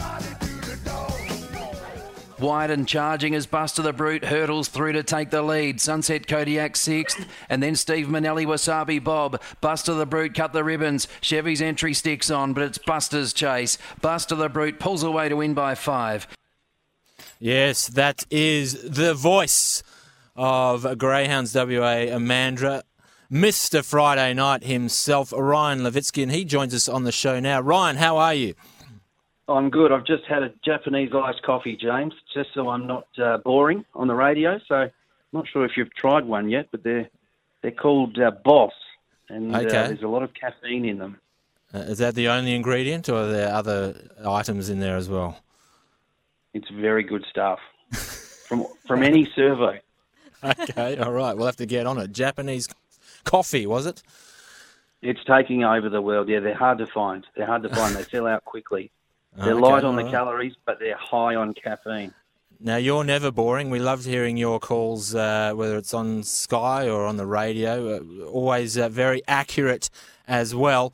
[2.40, 5.80] Wide and charging as Buster the Brute hurdles through to take the lead.
[5.80, 9.40] Sunset Kodiak sixth, and then Steve Manelli, Wasabi Bob.
[9.60, 11.06] Buster the Brute cut the ribbons.
[11.20, 13.78] Chevy's entry sticks on, but it's Buster's chase.
[14.00, 16.26] Buster the Brute pulls away to win by five.
[17.38, 19.84] Yes, that is the voice
[20.34, 22.82] of Greyhounds WA Amandra
[23.30, 23.84] Mr.
[23.84, 27.60] Friday Night himself, Ryan Levitsky, and he joins us on the show now.
[27.60, 28.54] Ryan, how are you?
[29.48, 29.92] I'm good.
[29.92, 34.08] I've just had a Japanese iced coffee, James, just so I'm not uh, boring on
[34.08, 34.58] the radio.
[34.66, 34.90] So I'm
[35.32, 37.08] not sure if you've tried one yet, but they're
[37.62, 38.72] they're called uh, Boss,
[39.28, 39.68] and uh, Okay.
[39.88, 41.20] there's a lot of caffeine in them.
[41.74, 43.94] Uh, is that the only ingredient, or are there other
[44.26, 45.38] items in there as well?
[46.54, 47.58] It's very good stuff
[48.48, 49.80] from from any survey.
[50.42, 51.36] Okay, all right.
[51.36, 52.12] We'll have to get on it.
[52.12, 52.66] Japanese
[53.24, 54.02] coffee, was it?
[55.02, 56.28] It's taking over the world.
[56.28, 57.26] Yeah, they're hard to find.
[57.36, 57.94] They're hard to find.
[57.96, 58.90] They sell out quickly.
[59.36, 60.10] They're Okay, light on the right.
[60.12, 62.12] calories, but they're high on caffeine.
[62.62, 63.70] Now, you're never boring.
[63.70, 67.96] We loved hearing your calls, uh, whether it's on Sky or on the radio.
[67.96, 69.88] Uh, always uh, very accurate
[70.28, 70.92] as well.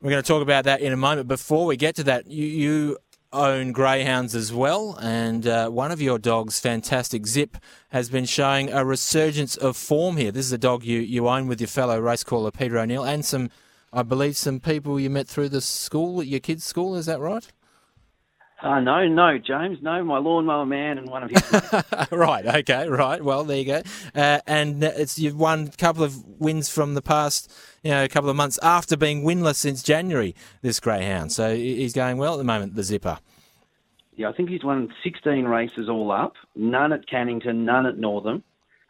[0.00, 1.28] We're going to talk about that in a moment.
[1.28, 2.98] Before we get to that, you, you
[3.34, 7.56] own greyhounds as well, and uh, one of your dogs, Fantastic Zip,
[7.90, 10.30] has been showing a resurgence of form here.
[10.30, 13.24] This is a dog you, you own with your fellow race caller Peter O'Neill, and
[13.24, 13.50] some,
[13.92, 16.94] I believe, some people you met through the school, your kids' school.
[16.94, 17.46] Is that right?
[18.64, 21.84] Uh, no, no, James, no, my lawnmower man and one of his.
[22.10, 22.46] right.
[22.46, 22.88] Okay.
[22.88, 23.22] Right.
[23.22, 23.82] Well, there you go.
[24.14, 28.08] Uh, and it's you've won a couple of wins from the past, you know, a
[28.08, 30.34] couple of months after being winless since January.
[30.62, 32.74] This greyhound, so he's going well at the moment.
[32.74, 33.18] The zipper.
[34.16, 38.44] Yeah, I think he's won 16 races all up, none at Cannington, none at Northam,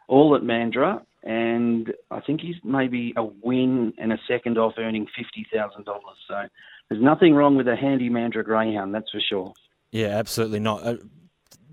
[0.07, 5.07] all at Mandurah, and I think he's maybe a win and a second off earning
[5.53, 5.85] $50,000.
[6.27, 6.43] So
[6.87, 9.53] there's nothing wrong with a handy Mandurah greyhound, that's for sure.
[9.91, 10.83] Yeah, absolutely not.
[10.85, 10.97] Uh,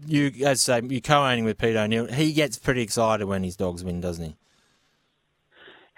[0.06, 2.06] you, as I say, you're co-owning with Peter O'Neill.
[2.06, 4.36] He gets pretty excited when his dogs win, doesn't he?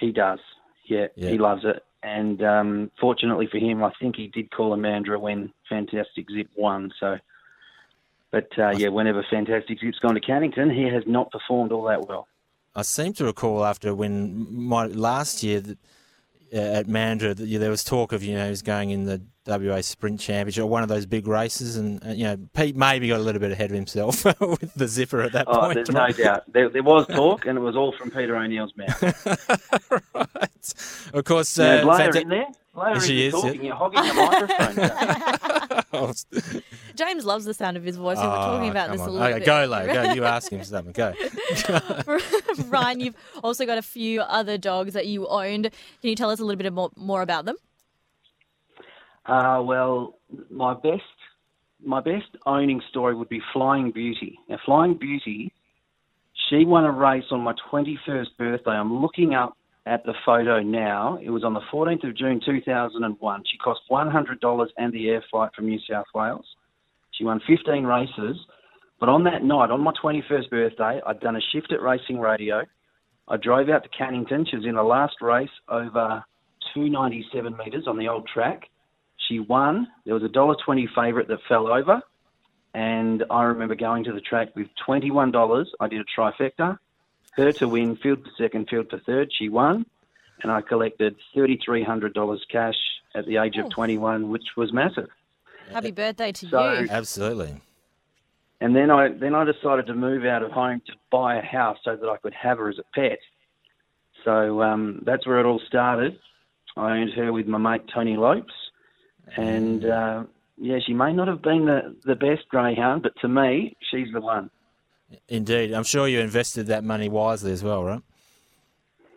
[0.01, 0.41] He does.
[0.87, 1.31] Yeah, Yeah.
[1.31, 1.83] he loves it.
[2.03, 6.49] And um, fortunately for him, I think he did call a Mandurah when Fantastic Zip
[6.55, 6.93] won.
[7.01, 7.17] So,
[8.31, 12.07] but uh, yeah, whenever Fantastic Zip's gone to Cannington, he has not performed all that
[12.07, 12.29] well.
[12.75, 15.79] I seem to recall after win my, last year that,
[16.55, 16.89] uh, at
[17.41, 20.63] yeah, there was talk of you know he was going in the WA Sprint Championship
[20.65, 23.41] or one of those big races, and uh, you know Pete maybe got a little
[23.41, 25.75] bit ahead of himself with the zipper at that Oh, point.
[25.75, 26.45] there's no doubt.
[26.53, 29.03] There, there was talk, and it was all from Peter O'Neill's mouth.
[30.15, 30.75] right.
[31.13, 32.47] Of course, uh, Blair in there.
[32.75, 33.57] Blair She is, talking.
[33.57, 33.63] yeah.
[33.67, 35.61] You're hogging the microphone.
[35.95, 36.13] Oh,
[36.95, 38.19] James loves the sound of his voice.
[38.19, 39.13] We were talking oh, about come this a on.
[39.13, 39.47] little okay, bit.
[39.47, 39.87] Go, Lo.
[39.87, 40.13] Go.
[40.13, 40.93] You ask him something.
[40.93, 41.15] Go.
[42.69, 45.65] Ryan, you've also got a few other dogs that you owned.
[46.01, 47.57] Can you tell us a little bit more, more about them?
[49.27, 50.19] Uh, well,
[50.51, 51.03] my best,
[51.83, 54.39] my best owning story would be Flying Beauty.
[54.49, 55.53] Now, Flying Beauty,
[56.49, 58.73] she won a race on my 21st birthday.
[58.73, 61.19] I'm looking up at the photo now.
[61.23, 63.43] It was on the 14th of June 2001.
[63.51, 66.47] She cost $100 and the air flight from New South Wales.
[67.13, 68.37] She won 15 races.
[69.01, 72.63] But on that night, on my 21st birthday, I'd done a shift at Racing Radio.
[73.29, 74.49] I drove out to Cannington.
[74.49, 76.25] She was in the last race over
[76.75, 78.63] 297 metres on the old track.
[79.29, 79.87] She won.
[80.05, 82.03] There was a dollar twenty favourite that fell over,
[82.75, 85.71] and I remember going to the track with twenty one dollars.
[85.81, 86.79] I did a trifecta.
[87.37, 89.31] Her to win, field to second, field to third.
[89.37, 89.87] She won,
[90.43, 92.77] and I collected thirty three hundred dollars cash
[93.15, 95.09] at the age of twenty one, which was massive.
[95.73, 96.87] Happy birthday to So- you.
[96.91, 97.61] Absolutely.
[98.61, 101.79] And then I then I decided to move out of home to buy a house
[101.85, 103.19] so that I could have her as a pet.
[104.25, 106.19] So um, that's where it all started.
[106.77, 108.55] I owned her with my mate Tony Lopes,
[109.37, 110.25] and uh,
[110.57, 114.21] yeah, she may not have been the, the best greyhound, but to me, she's the
[114.21, 114.51] one.
[115.29, 115.73] Indeed.
[115.73, 118.01] I'm sure you invested that money wisely as well, right?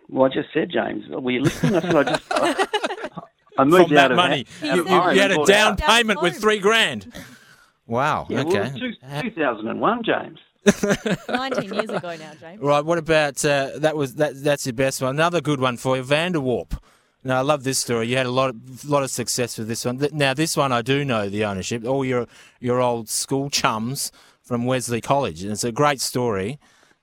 [0.10, 1.76] Well, I just said, James, were you listening?
[1.76, 2.24] I said I just.
[2.32, 2.66] I,
[3.60, 4.46] I moved From out that of money.
[4.64, 5.80] out You, of you- you had a down out.
[5.80, 7.12] payment with three grand.
[7.88, 8.28] Wow.
[8.30, 8.60] Yeah, okay.
[8.60, 10.40] well, it was two, 2001, James.
[11.30, 12.62] 19 years ago now, James.
[12.62, 12.84] Right.
[12.84, 13.96] What about uh, that?
[13.96, 14.44] Was that?
[14.44, 15.16] That's your best one.
[15.16, 16.78] Another good one for you, Vanderwarp.
[17.24, 18.08] Now I love this story.
[18.08, 20.06] You had a lot, of, lot of success with this one.
[20.14, 21.86] Now this one I do know the ownership.
[21.86, 22.28] All your
[22.60, 24.12] your old school chums
[24.48, 26.58] from Wesley College, and it's a great story.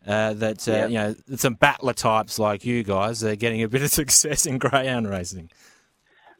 [0.07, 0.87] Uh, that uh, Yeah.
[0.87, 4.59] you know, some battler types like you guys are getting a bit of success in
[4.59, 5.50] greyhound racing.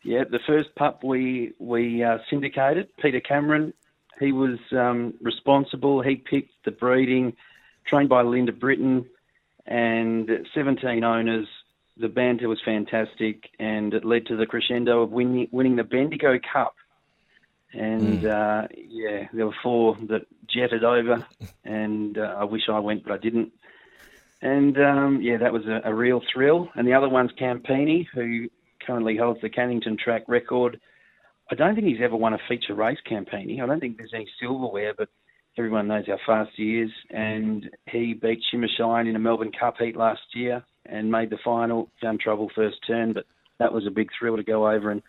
[0.03, 3.73] Yeah, the first pup we we uh, syndicated, Peter Cameron.
[4.21, 6.03] He was um, responsible.
[6.03, 7.33] He picked the breeding,
[7.87, 9.07] trained by Linda Britton,
[9.67, 11.47] and 17 owners.
[11.97, 16.39] The banter was fantastic, and it led to the crescendo of winning, winning the Bendigo
[16.53, 16.75] Cup.
[17.75, 21.27] And uh, yeah, there were four that jetted over,
[21.65, 23.53] and uh, I wish I went, but I didn't.
[24.41, 26.69] And um, yeah, that was a, a real thrill.
[26.75, 28.49] And the other one's Campini, who
[28.87, 30.81] currently holds the Cannington track record.
[31.51, 33.61] I don't think he's ever won a feature race, Campini.
[33.61, 35.09] I don't think there's any silverware, but
[35.59, 36.91] everyone knows how fast he is.
[37.11, 41.39] And he beat Shimmer Shine in a Melbourne Cup heat last year and made the
[41.45, 41.91] final.
[42.03, 43.27] Found trouble first turn, but
[43.59, 45.03] that was a big thrill to go over and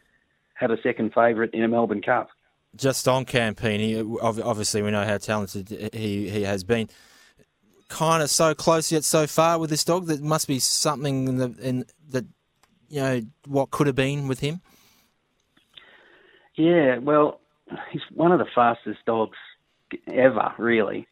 [0.55, 2.29] have a second favourite in a Melbourne Cup.
[2.75, 6.89] Just on Campini, obviously we know how talented he, he has been.
[7.87, 10.07] Kind of so close yet so far with this dog.
[10.07, 12.25] There must be something in the in that
[12.89, 14.61] you know what could have been with him.
[16.55, 17.39] Yeah, well,
[17.91, 19.37] he's one of the fastest dogs
[20.07, 21.07] ever, really.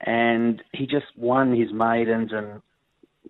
[0.00, 2.62] And he just won his maidens and,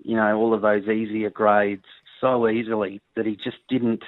[0.04, 1.84] you know, all of those easier grades
[2.20, 4.02] so easily that he just didn't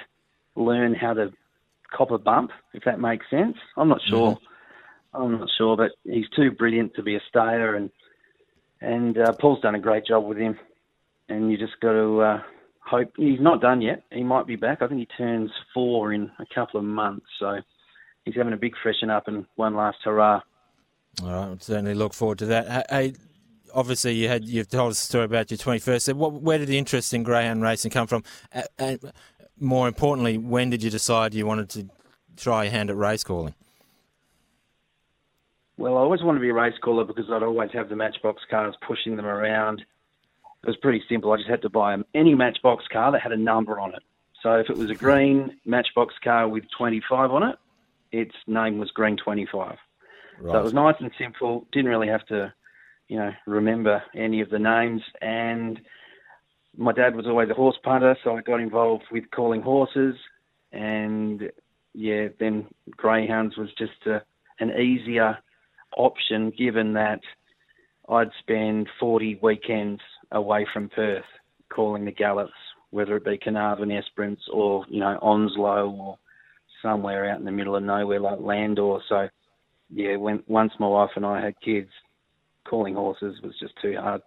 [0.55, 1.33] learn how to
[1.93, 3.55] cop a bump, if that makes sense.
[3.77, 4.37] I'm not sure.
[5.13, 7.91] I'm not sure, but he's too brilliant to be a stayer, and
[8.81, 10.57] and uh, Paul's done a great job with him.
[11.29, 12.41] And you just got to uh,
[12.85, 14.03] hope he's not done yet.
[14.11, 14.81] He might be back.
[14.81, 17.59] I think he turns four in a couple of months, so
[18.25, 20.41] he's having a big freshen up and one last hurrah.
[21.23, 22.87] All right, certainly look forward to that.
[22.89, 23.13] Hey,
[23.73, 26.05] obviously you had you've told us a story about your twenty first.
[26.05, 28.23] So what, where did the interest in greyhound racing come from?
[28.77, 28.99] And
[29.59, 31.89] more importantly, when did you decide you wanted to
[32.37, 33.53] try your hand at race calling?
[35.77, 38.43] Well, I always wanted to be a race caller because I'd always have the Matchbox
[38.49, 39.79] cars pushing them around.
[39.81, 41.31] It was pretty simple.
[41.31, 44.03] I just had to buy any Matchbox car that had a number on it.
[44.41, 47.55] So if it was a green Matchbox car with 25 on it,
[48.11, 49.77] its name was Green 25.
[50.41, 51.65] So it was nice and simple.
[51.71, 52.53] Didn't really have to,
[53.07, 55.01] you know, remember any of the names.
[55.21, 55.79] And
[56.77, 60.15] my dad was always a horse punter, so I got involved with calling horses.
[60.71, 61.51] And
[61.93, 64.21] yeah, then greyhounds was just a,
[64.59, 65.37] an easier
[65.95, 67.19] option given that
[68.09, 71.23] I'd spend 40 weekends away from Perth
[71.69, 72.51] calling the gallops,
[72.89, 76.17] whether it be Carnarvon, Esperance, or, you know, Onslow or
[76.81, 78.97] somewhere out in the middle of nowhere like Landor.
[79.07, 79.29] So,
[79.89, 81.89] yeah, when once my wife and I had kids,
[82.67, 84.21] calling horses was just too hard.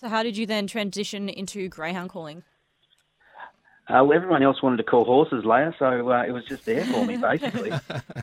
[0.00, 2.42] So, how did you then transition into greyhound calling?
[3.88, 6.84] Uh, well, everyone else wanted to call horses, Leia, so uh, it was just there
[6.86, 7.72] for me, basically.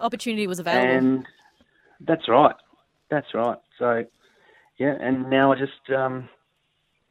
[0.02, 0.88] Opportunity was available.
[0.90, 1.26] and
[2.00, 2.56] that's right,
[3.12, 3.58] that's right.
[3.78, 4.06] So,
[4.78, 6.30] yeah, and now I just, um,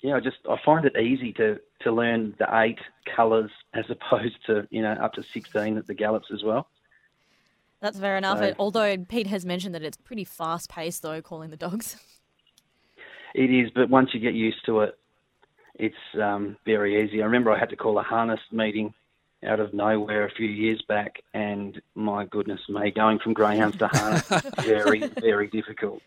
[0.01, 2.79] yeah, I just I find it easy to to learn the eight
[3.15, 6.69] colours as opposed to you know up to sixteen at the gallops as well.
[7.81, 8.39] That's fair enough.
[8.39, 11.97] So- Although Pete has mentioned that it's pretty fast paced, though, calling the dogs.
[13.37, 14.99] It is, but once you get used to it,
[15.75, 17.21] it's um, very easy.
[17.21, 18.95] I remember I had to call a harness meeting
[19.47, 23.89] out of nowhere a few years back, and my goodness me, going from greyhounds to
[23.89, 24.27] harness,
[24.61, 26.01] very, very difficult.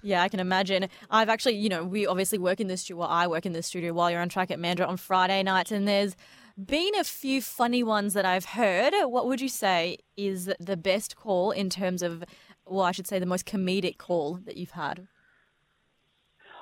[0.00, 0.88] Yeah, I can imagine.
[1.10, 3.00] I've actually, you know, we obviously work in the studio.
[3.00, 5.70] Well, I work in the studio while you're on track at Mandurah on Friday nights,
[5.70, 6.16] and there's
[6.56, 8.94] been a few funny ones that I've heard.
[9.02, 12.24] What would you say is the best call in terms of,
[12.64, 15.06] well, I should say the most comedic call that you've had?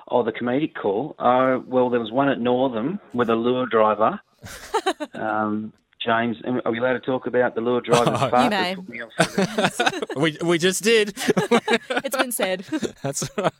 [0.07, 1.15] Oh, the comedic call.
[1.19, 4.19] Oh, well, there was one at Northam with a lure driver.
[5.13, 8.49] um, James, are we allowed to talk about the lure driver's You may.
[8.49, 11.13] that took me off the- we we just did.
[12.05, 12.59] It's been said.
[13.01, 13.51] That's right.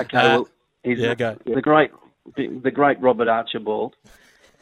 [0.00, 0.48] Okay, Uh, well,
[0.82, 1.38] he's yeah, the, go.
[1.46, 1.90] the great,
[2.36, 3.94] the great Robert Archibald.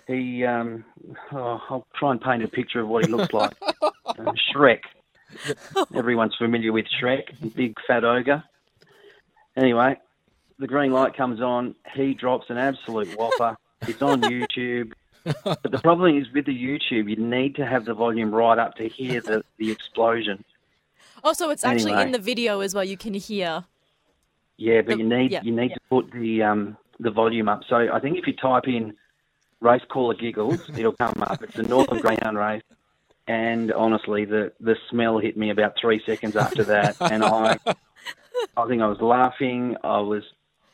[0.06, 0.84] He, um,
[1.32, 3.52] oh, I'll try and paint a picture of what he looks like.
[4.18, 4.80] um, Shrek.
[5.94, 8.42] Everyone's familiar with Shrek, big fat ogre.
[9.56, 9.96] Anyway,
[10.62, 11.74] the green light comes on.
[11.94, 13.56] He drops an absolute whopper.
[13.82, 14.92] It's on YouTube.
[15.24, 18.76] But the problem is with the YouTube, you need to have the volume right up
[18.76, 20.44] to hear the, the explosion.
[21.24, 22.84] Oh, so it's actually in the video as well.
[22.84, 23.64] You can hear.
[24.56, 25.74] Yeah, but The- you need yeah, you need yeah.
[25.76, 27.62] to put the um, the volume up.
[27.68, 28.94] So I think if you type in
[29.60, 31.42] race caller giggles, it'll come up.
[31.42, 32.62] It's the Northam Greyhound race,
[33.26, 37.58] and honestly, the the smell hit me about three seconds after that, and I
[38.56, 39.76] I think I was laughing.
[39.82, 40.24] I was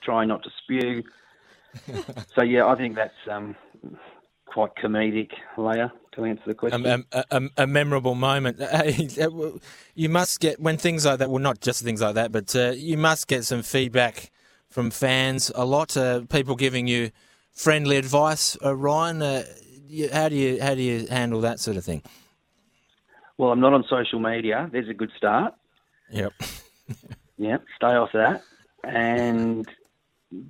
[0.09, 1.03] trying not to spew.
[2.35, 3.55] So yeah, I think that's um,
[4.47, 6.87] quite comedic, Leia, to answer the question.
[6.87, 8.61] a, a, a, a memorable moment.
[9.95, 11.31] You must get when things like that.
[11.31, 14.31] Well, not just things like that, but uh, you must get some feedback
[14.71, 15.53] from fans.
[15.55, 17.11] A lot of people giving you
[17.53, 18.57] friendly advice.
[18.65, 19.43] Uh, Ryan, uh,
[19.87, 22.03] you, how do you how do you handle that sort of thing?
[23.37, 24.69] well, I'm not on social media.
[24.73, 25.55] There's a good start.
[26.11, 26.33] Yep.
[27.41, 28.43] Yeah, stay off that.
[28.83, 29.65] And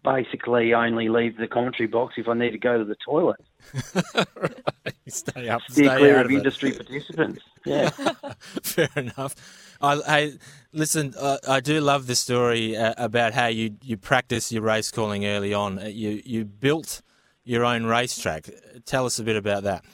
[0.02, 3.40] basically only leave the commentary box if I need to go to the toilet.
[5.08, 5.62] stay up.
[5.68, 7.42] Steer stay clear of of industry participants.
[7.64, 7.90] Yeah.
[8.62, 9.34] Fair enough.
[9.80, 10.32] I, I
[10.72, 11.14] listen.
[11.18, 15.26] Uh, I do love the story uh, about how you, you practice your race calling
[15.26, 15.78] early on.
[15.78, 17.02] Uh, You you built
[17.44, 18.50] your own racetrack.
[18.84, 19.84] Tell us a bit about that.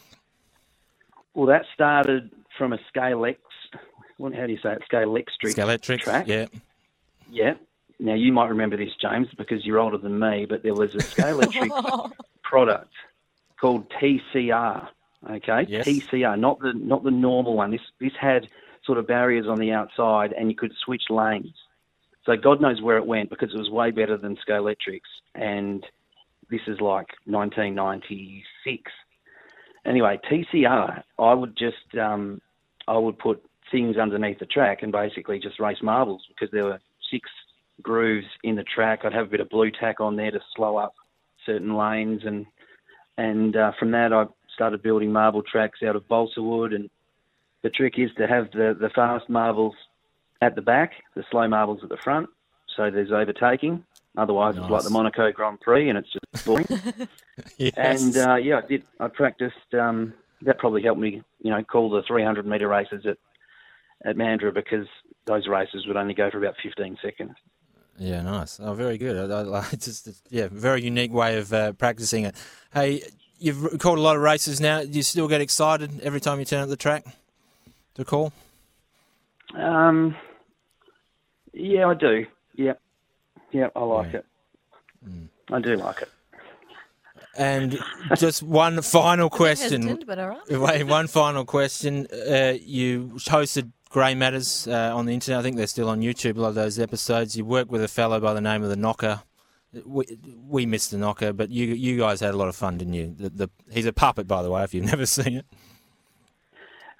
[1.35, 3.37] Well, that started from a Scalex.
[4.19, 4.83] How do you say it?
[4.91, 6.27] Scalextric track.
[6.27, 6.47] Yeah.
[7.31, 7.55] Yeah.
[7.99, 10.47] Now you might remember this, James, because you're older than me.
[10.47, 12.93] But there was a Scaletric product
[13.61, 14.89] called TCR.
[15.31, 15.87] Okay, Yes.
[15.87, 17.71] TCR, not the not the normal one.
[17.71, 18.49] This this had
[18.85, 21.55] sort of barriers on the outside, and you could switch lanes.
[22.27, 25.01] So God knows where it went because it was way better than Scaletrics.
[25.35, 25.85] And
[26.51, 28.93] this is like 1996.
[29.87, 32.41] Anyway, TCR, I would just um,
[32.89, 36.81] I would put things underneath the track and basically just race marbles because there were
[37.11, 37.31] six
[37.83, 39.01] grooves in the track.
[39.05, 40.95] I'd have a bit of blue tack on there to slow up
[41.47, 42.47] certain lanes, and
[43.19, 46.73] and uh, from that I started building marble tracks out of balsa wood.
[46.73, 46.91] And
[47.63, 49.75] the trick is to have the the fast marbles
[50.41, 52.29] at the back, the slow marbles at the front,
[52.77, 53.85] so there's overtaking.
[54.17, 56.67] Otherwise, it's like the Monaco Grand Prix, and it's just boring.
[57.57, 57.75] Yes.
[57.77, 58.85] And uh, yeah, I did.
[59.01, 59.75] I practiced.
[59.77, 63.19] Um, that probably helped me, you know, call the 300 metre races at
[64.05, 64.87] at Mandurah because
[65.27, 67.35] those races would only go for about 15 seconds.
[67.99, 68.59] Yeah, nice.
[68.61, 69.31] Oh, very good.
[69.31, 72.35] I, I, I just yeah, very unique way of uh, practicing it.
[72.73, 73.03] Hey,
[73.39, 74.83] you've called a lot of races now.
[74.83, 77.05] Do you still get excited every time you turn up the track
[77.95, 78.33] to call?
[79.57, 80.17] Um,
[81.53, 82.27] yeah, I do.
[82.57, 82.81] Yep,
[83.53, 84.19] yep, I like Yeah.
[84.21, 84.27] it.
[85.53, 86.09] I do like it.
[87.37, 87.79] And
[88.17, 89.83] just one final question.
[89.83, 90.49] Hesitant, but all right.
[90.51, 92.07] Wait, one final question.
[92.13, 95.39] Uh, you hosted Grey Matters uh, on the internet.
[95.39, 96.37] I think they're still on YouTube.
[96.37, 97.37] A lot of those episodes.
[97.37, 99.23] You worked with a fellow by the name of the Knocker.
[99.85, 100.05] We,
[100.49, 103.15] we missed the Knocker, but you you guys had a lot of fun, didn't you?
[103.17, 105.47] The, the, he's a puppet, by the way, if you've never seen it.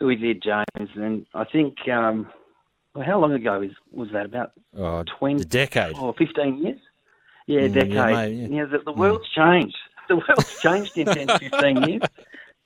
[0.01, 1.89] We did, James, and I think.
[1.89, 2.29] Um,
[2.95, 4.27] well, how long ago is, was that?
[4.27, 5.97] About Oh, 20 the decade.
[5.99, 6.79] or 15 years?
[7.49, 7.93] Yeah, Mm, decade.
[7.93, 8.65] yeah, Yeah, maybe, yeah.
[8.67, 9.77] the, the world's changed.
[10.09, 12.03] The world's changed in 10 15 years.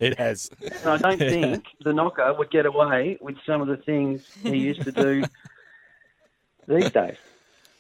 [0.01, 0.51] It has.
[0.85, 4.57] And I don't think the knocker would get away with some of the things he
[4.57, 5.25] used to do
[6.67, 7.17] these days.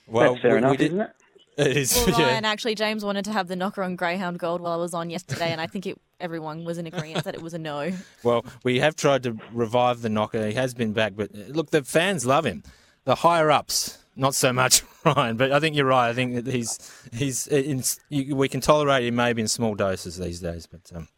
[0.06, 1.10] Well, That's fair we- we enough, did- isn't it?
[1.58, 1.92] It is.
[2.06, 2.26] Well, yeah.
[2.28, 5.10] Ryan, actually, James wanted to have the knocker on Greyhound Gold while I was on
[5.10, 7.90] yesterday, and I think it, everyone was in agreement that it was a no.
[8.22, 10.46] Well, we have tried to revive the knocker.
[10.46, 12.62] He has been back, but uh, look, the fans love him.
[13.06, 15.36] The higher ups, not so much, Ryan.
[15.36, 16.08] But I think you're right.
[16.08, 16.78] I think that he's
[17.12, 20.68] he's in, you, we can tolerate him maybe in small doses these days.
[20.68, 21.08] But um,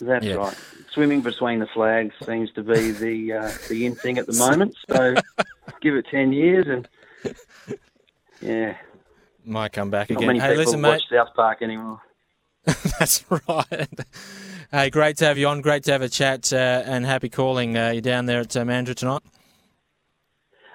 [0.00, 0.34] That's Yeah.
[0.34, 0.56] right.
[0.92, 4.74] Swimming between the flags seems to be the uh, the in thing at the moment.
[4.88, 5.14] So
[5.80, 6.88] give it 10 years and
[8.40, 8.76] yeah,
[9.44, 10.26] might come back not again.
[10.28, 10.88] many Hey, people listen, mate.
[10.88, 12.00] watch South Park anymore.
[12.98, 13.88] That's right.
[14.70, 15.60] Hey, great to have you on.
[15.60, 17.76] Great to have a chat uh, and happy calling.
[17.76, 19.22] Uh, you're down there at uh, Mandurah tonight.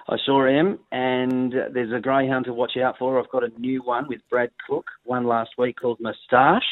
[0.08, 3.18] I sure am, and uh, there's a greyhound to watch out for.
[3.18, 6.62] I've got a new one with Brad Cook, one last week called Moustache,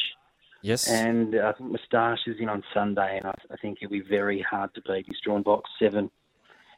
[0.65, 0.89] Yes.
[0.89, 4.01] and uh, I think Moustache is in on Sunday, and I, I think it'll be
[4.01, 5.05] very hard to beat.
[5.07, 6.11] He's drawn box seven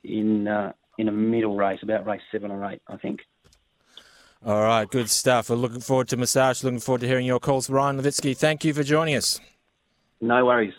[0.02, 3.20] in uh, in a middle race, about race seven or eight, I think.
[4.44, 4.90] All right.
[4.90, 5.50] Good stuff.
[5.50, 6.64] We're looking forward to Moustache.
[6.64, 7.70] Looking forward to hearing your calls.
[7.70, 9.40] Ryan Levitsky, thank you for joining us.
[10.20, 10.74] No worries.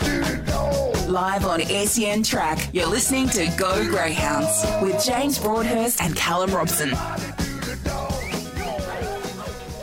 [1.08, 6.90] Live on SEN Track, you're listening to Go Greyhounds with James Broadhurst and Callum Robson.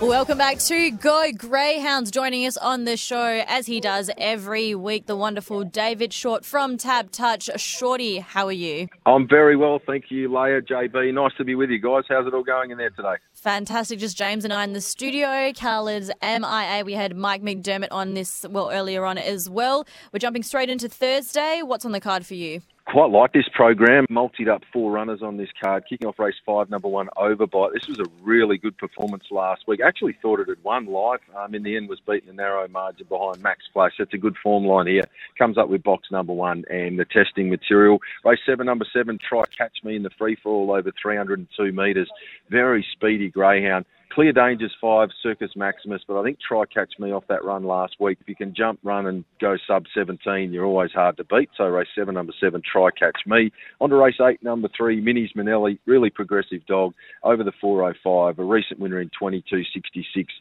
[0.08, 2.10] Welcome back to Go Greyhounds.
[2.10, 6.76] Joining us on the show, as he does every week, the wonderful David Short from
[6.76, 7.58] TABtouch.
[7.58, 8.88] Shorty, how are you?
[9.06, 11.14] I'm very well, thank you, Leia, JB.
[11.14, 12.04] Nice to be with you guys.
[12.06, 13.14] How's it all going in there today?
[13.32, 13.98] Fantastic.
[13.98, 15.52] Just James and I in the studio.
[15.54, 16.82] Cal is MIA.
[16.84, 19.86] We had Mike McDermott on this, well, earlier on as well.
[20.12, 21.62] We're jumping straight into Thursday.
[21.62, 22.60] What's on the card for you?
[22.86, 24.06] Quite like this program.
[24.10, 25.84] Multied up four runners on this card.
[25.88, 27.72] Kicking off race five, number one, Overbite.
[27.72, 29.80] This was a really good performance last week.
[29.84, 31.20] Actually thought it had won live.
[31.36, 33.92] Um, in the end, was beaten a narrow margin behind Max Flash.
[33.98, 35.04] That's a good form line here.
[35.38, 37.98] Comes up with box number one and the testing material.
[38.24, 42.08] Race seven, number seven, Try Catch Me in the free fall over 302 metres.
[42.50, 43.86] Very speedy greyhound.
[44.14, 47.96] Clear Dangers five, Circus Maximus, but I think try catch me off that run last
[47.98, 48.18] week.
[48.20, 51.50] If you can jump, run, and go sub 17, you're always hard to beat.
[51.56, 53.50] So race seven, number seven, try catch me.
[53.80, 56.94] On to race eight, number three, Minis Manelli, really progressive dog
[57.24, 58.38] over the 405.
[58.38, 59.64] A recent winner in 22.66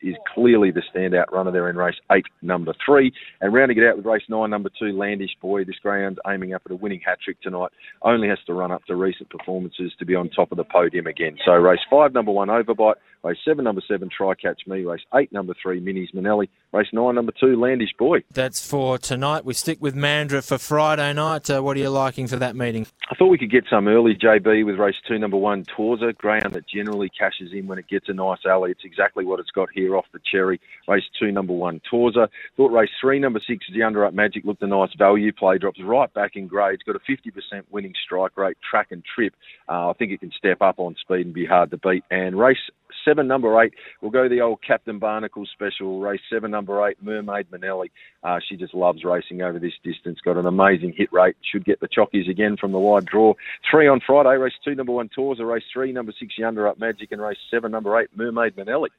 [0.04, 3.12] is clearly the standout runner there in race eight, number three.
[3.42, 5.64] And rounding it out with race nine, number two, Landish Boy.
[5.64, 7.72] This greyhound's aiming up at a winning hat trick tonight.
[8.04, 11.08] Only has to run up to recent performances to be on top of the podium
[11.08, 11.38] again.
[11.44, 12.98] So race five, number one, Overbite.
[13.24, 14.84] Race seven, number seven, Try Catch Me.
[14.84, 16.49] Race eight, number three, Minis Manelli.
[16.72, 18.24] Race nine, number two, Landish Boy.
[18.32, 19.45] That's for tonight.
[19.45, 21.49] We stick with Mandurah for Friday night.
[21.49, 22.88] Uh, what are you liking for that meeting?
[23.09, 26.16] I thought we could get some early, JB, with race two, number one, Torza.
[26.16, 28.72] Greyhound that generally cashes in when it gets a nice alley.
[28.72, 30.59] It's exactly what it's got here off the cherry.
[30.88, 32.28] Race two, number one, Torza.
[32.57, 35.57] Thought race three, number six, is Yonder Up Magic looked a nice value play.
[35.57, 36.76] Drops right back in grade.
[36.76, 39.34] It's got a 50% winning strike rate, track and trip.
[39.70, 42.03] Uh, I think it can step up on speed and be hard to beat.
[42.09, 42.57] And race
[43.06, 46.00] seven, number eight, we'll go the old Captain Barnacle special.
[46.00, 47.91] Race seven, number eight, Mermaid Manelli.
[48.24, 50.20] Uh, she just loves racing over this distance.
[50.24, 51.36] Got an amazing hit rate.
[51.52, 53.34] Should get the chockies again from the wide draw.
[53.70, 54.38] Three on Friday.
[54.38, 55.48] Race two, number one, Torza.
[55.48, 57.12] Race three, number six, Yonder Up Magic.
[57.12, 58.89] And race seven, number eight, Mermaid Manelli.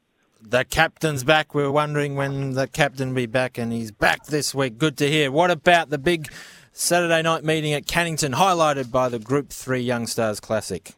[0.46, 1.54] The captain's back.
[1.54, 4.76] We are wondering when the captain will be back, and he's back this week.
[4.76, 5.30] Good to hear.
[5.30, 6.30] What about the big
[6.72, 10.92] Saturday night meeting at Cannington, highlighted by the Group 3 Young Stars Classic?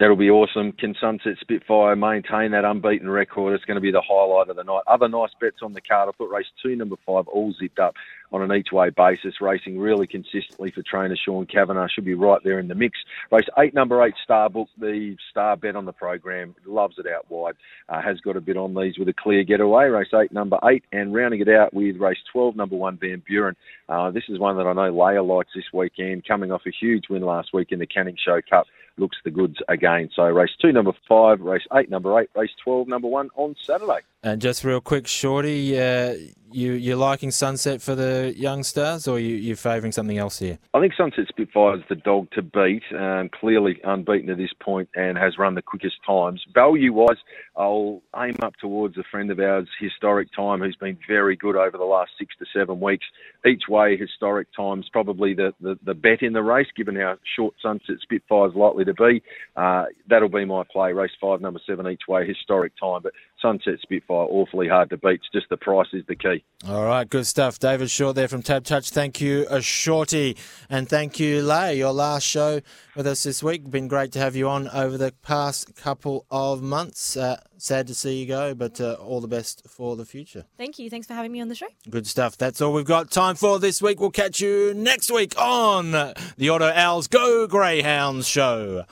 [0.00, 0.72] That'll be awesome.
[0.72, 3.54] Can Sunset Spitfire maintain that unbeaten record?
[3.54, 4.82] It's going to be the highlight of the night.
[4.88, 6.08] Other nice bets on the card.
[6.08, 7.94] I put race two, number five, all zipped up
[8.32, 11.86] on an each way basis, racing really consistently for trainer Sean Kavanagh.
[11.94, 12.98] Should be right there in the mix.
[13.30, 16.56] Race eight, number eight, Starbook, the star bet on the program.
[16.66, 17.54] Loves it out wide.
[17.88, 19.84] Uh, has got a bit on these with a clear getaway.
[19.84, 23.54] Race eight, number eight, and rounding it out with race 12, number one, Van Buren.
[23.88, 27.04] Uh, this is one that I know Leia likes this weekend, coming off a huge
[27.08, 28.66] win last week in the Canning Show Cup
[28.96, 30.10] looks the goods again.
[30.14, 34.00] So race two, number five, race eight, number eight, race 12, number one on Saturday.
[34.24, 36.14] And just real quick, Shorty, uh,
[36.50, 40.58] you you liking Sunset for the young stars, or you you favouring something else here?
[40.72, 42.84] I think Sunset Spitfire is the dog to beat.
[42.96, 46.42] Um, clearly unbeaten at this point and has run the quickest times.
[46.54, 47.16] Value wise,
[47.56, 51.76] I'll aim up towards a friend of ours, Historic Time, who's been very good over
[51.76, 53.04] the last six to seven weeks.
[53.44, 57.54] Each way, Historic Time's probably the, the, the bet in the race, given how short
[57.60, 59.22] Sunset Spitfire is likely to be.
[59.54, 60.92] Uh, that'll be my play.
[60.92, 63.00] Race five, number seven each way, Historic Time.
[63.02, 63.12] But
[63.44, 65.20] Sunset Spitfire, awfully hard to beat.
[65.20, 66.42] It's just the price is the key.
[66.66, 67.58] All right, good stuff.
[67.58, 68.88] David Short there from TABtouch.
[68.88, 70.38] Thank you, a Shorty.
[70.70, 72.62] And thank you, Lay, your last show
[72.96, 73.70] with us this week.
[73.70, 77.18] Been great to have you on over the past couple of months.
[77.18, 80.46] Uh, sad to see you go, but uh, all the best for the future.
[80.56, 80.88] Thank you.
[80.88, 81.68] Thanks for having me on the show.
[81.90, 82.38] Good stuff.
[82.38, 84.00] That's all we've got time for this week.
[84.00, 88.84] We'll catch you next week on the Auto Owls Go Greyhounds show.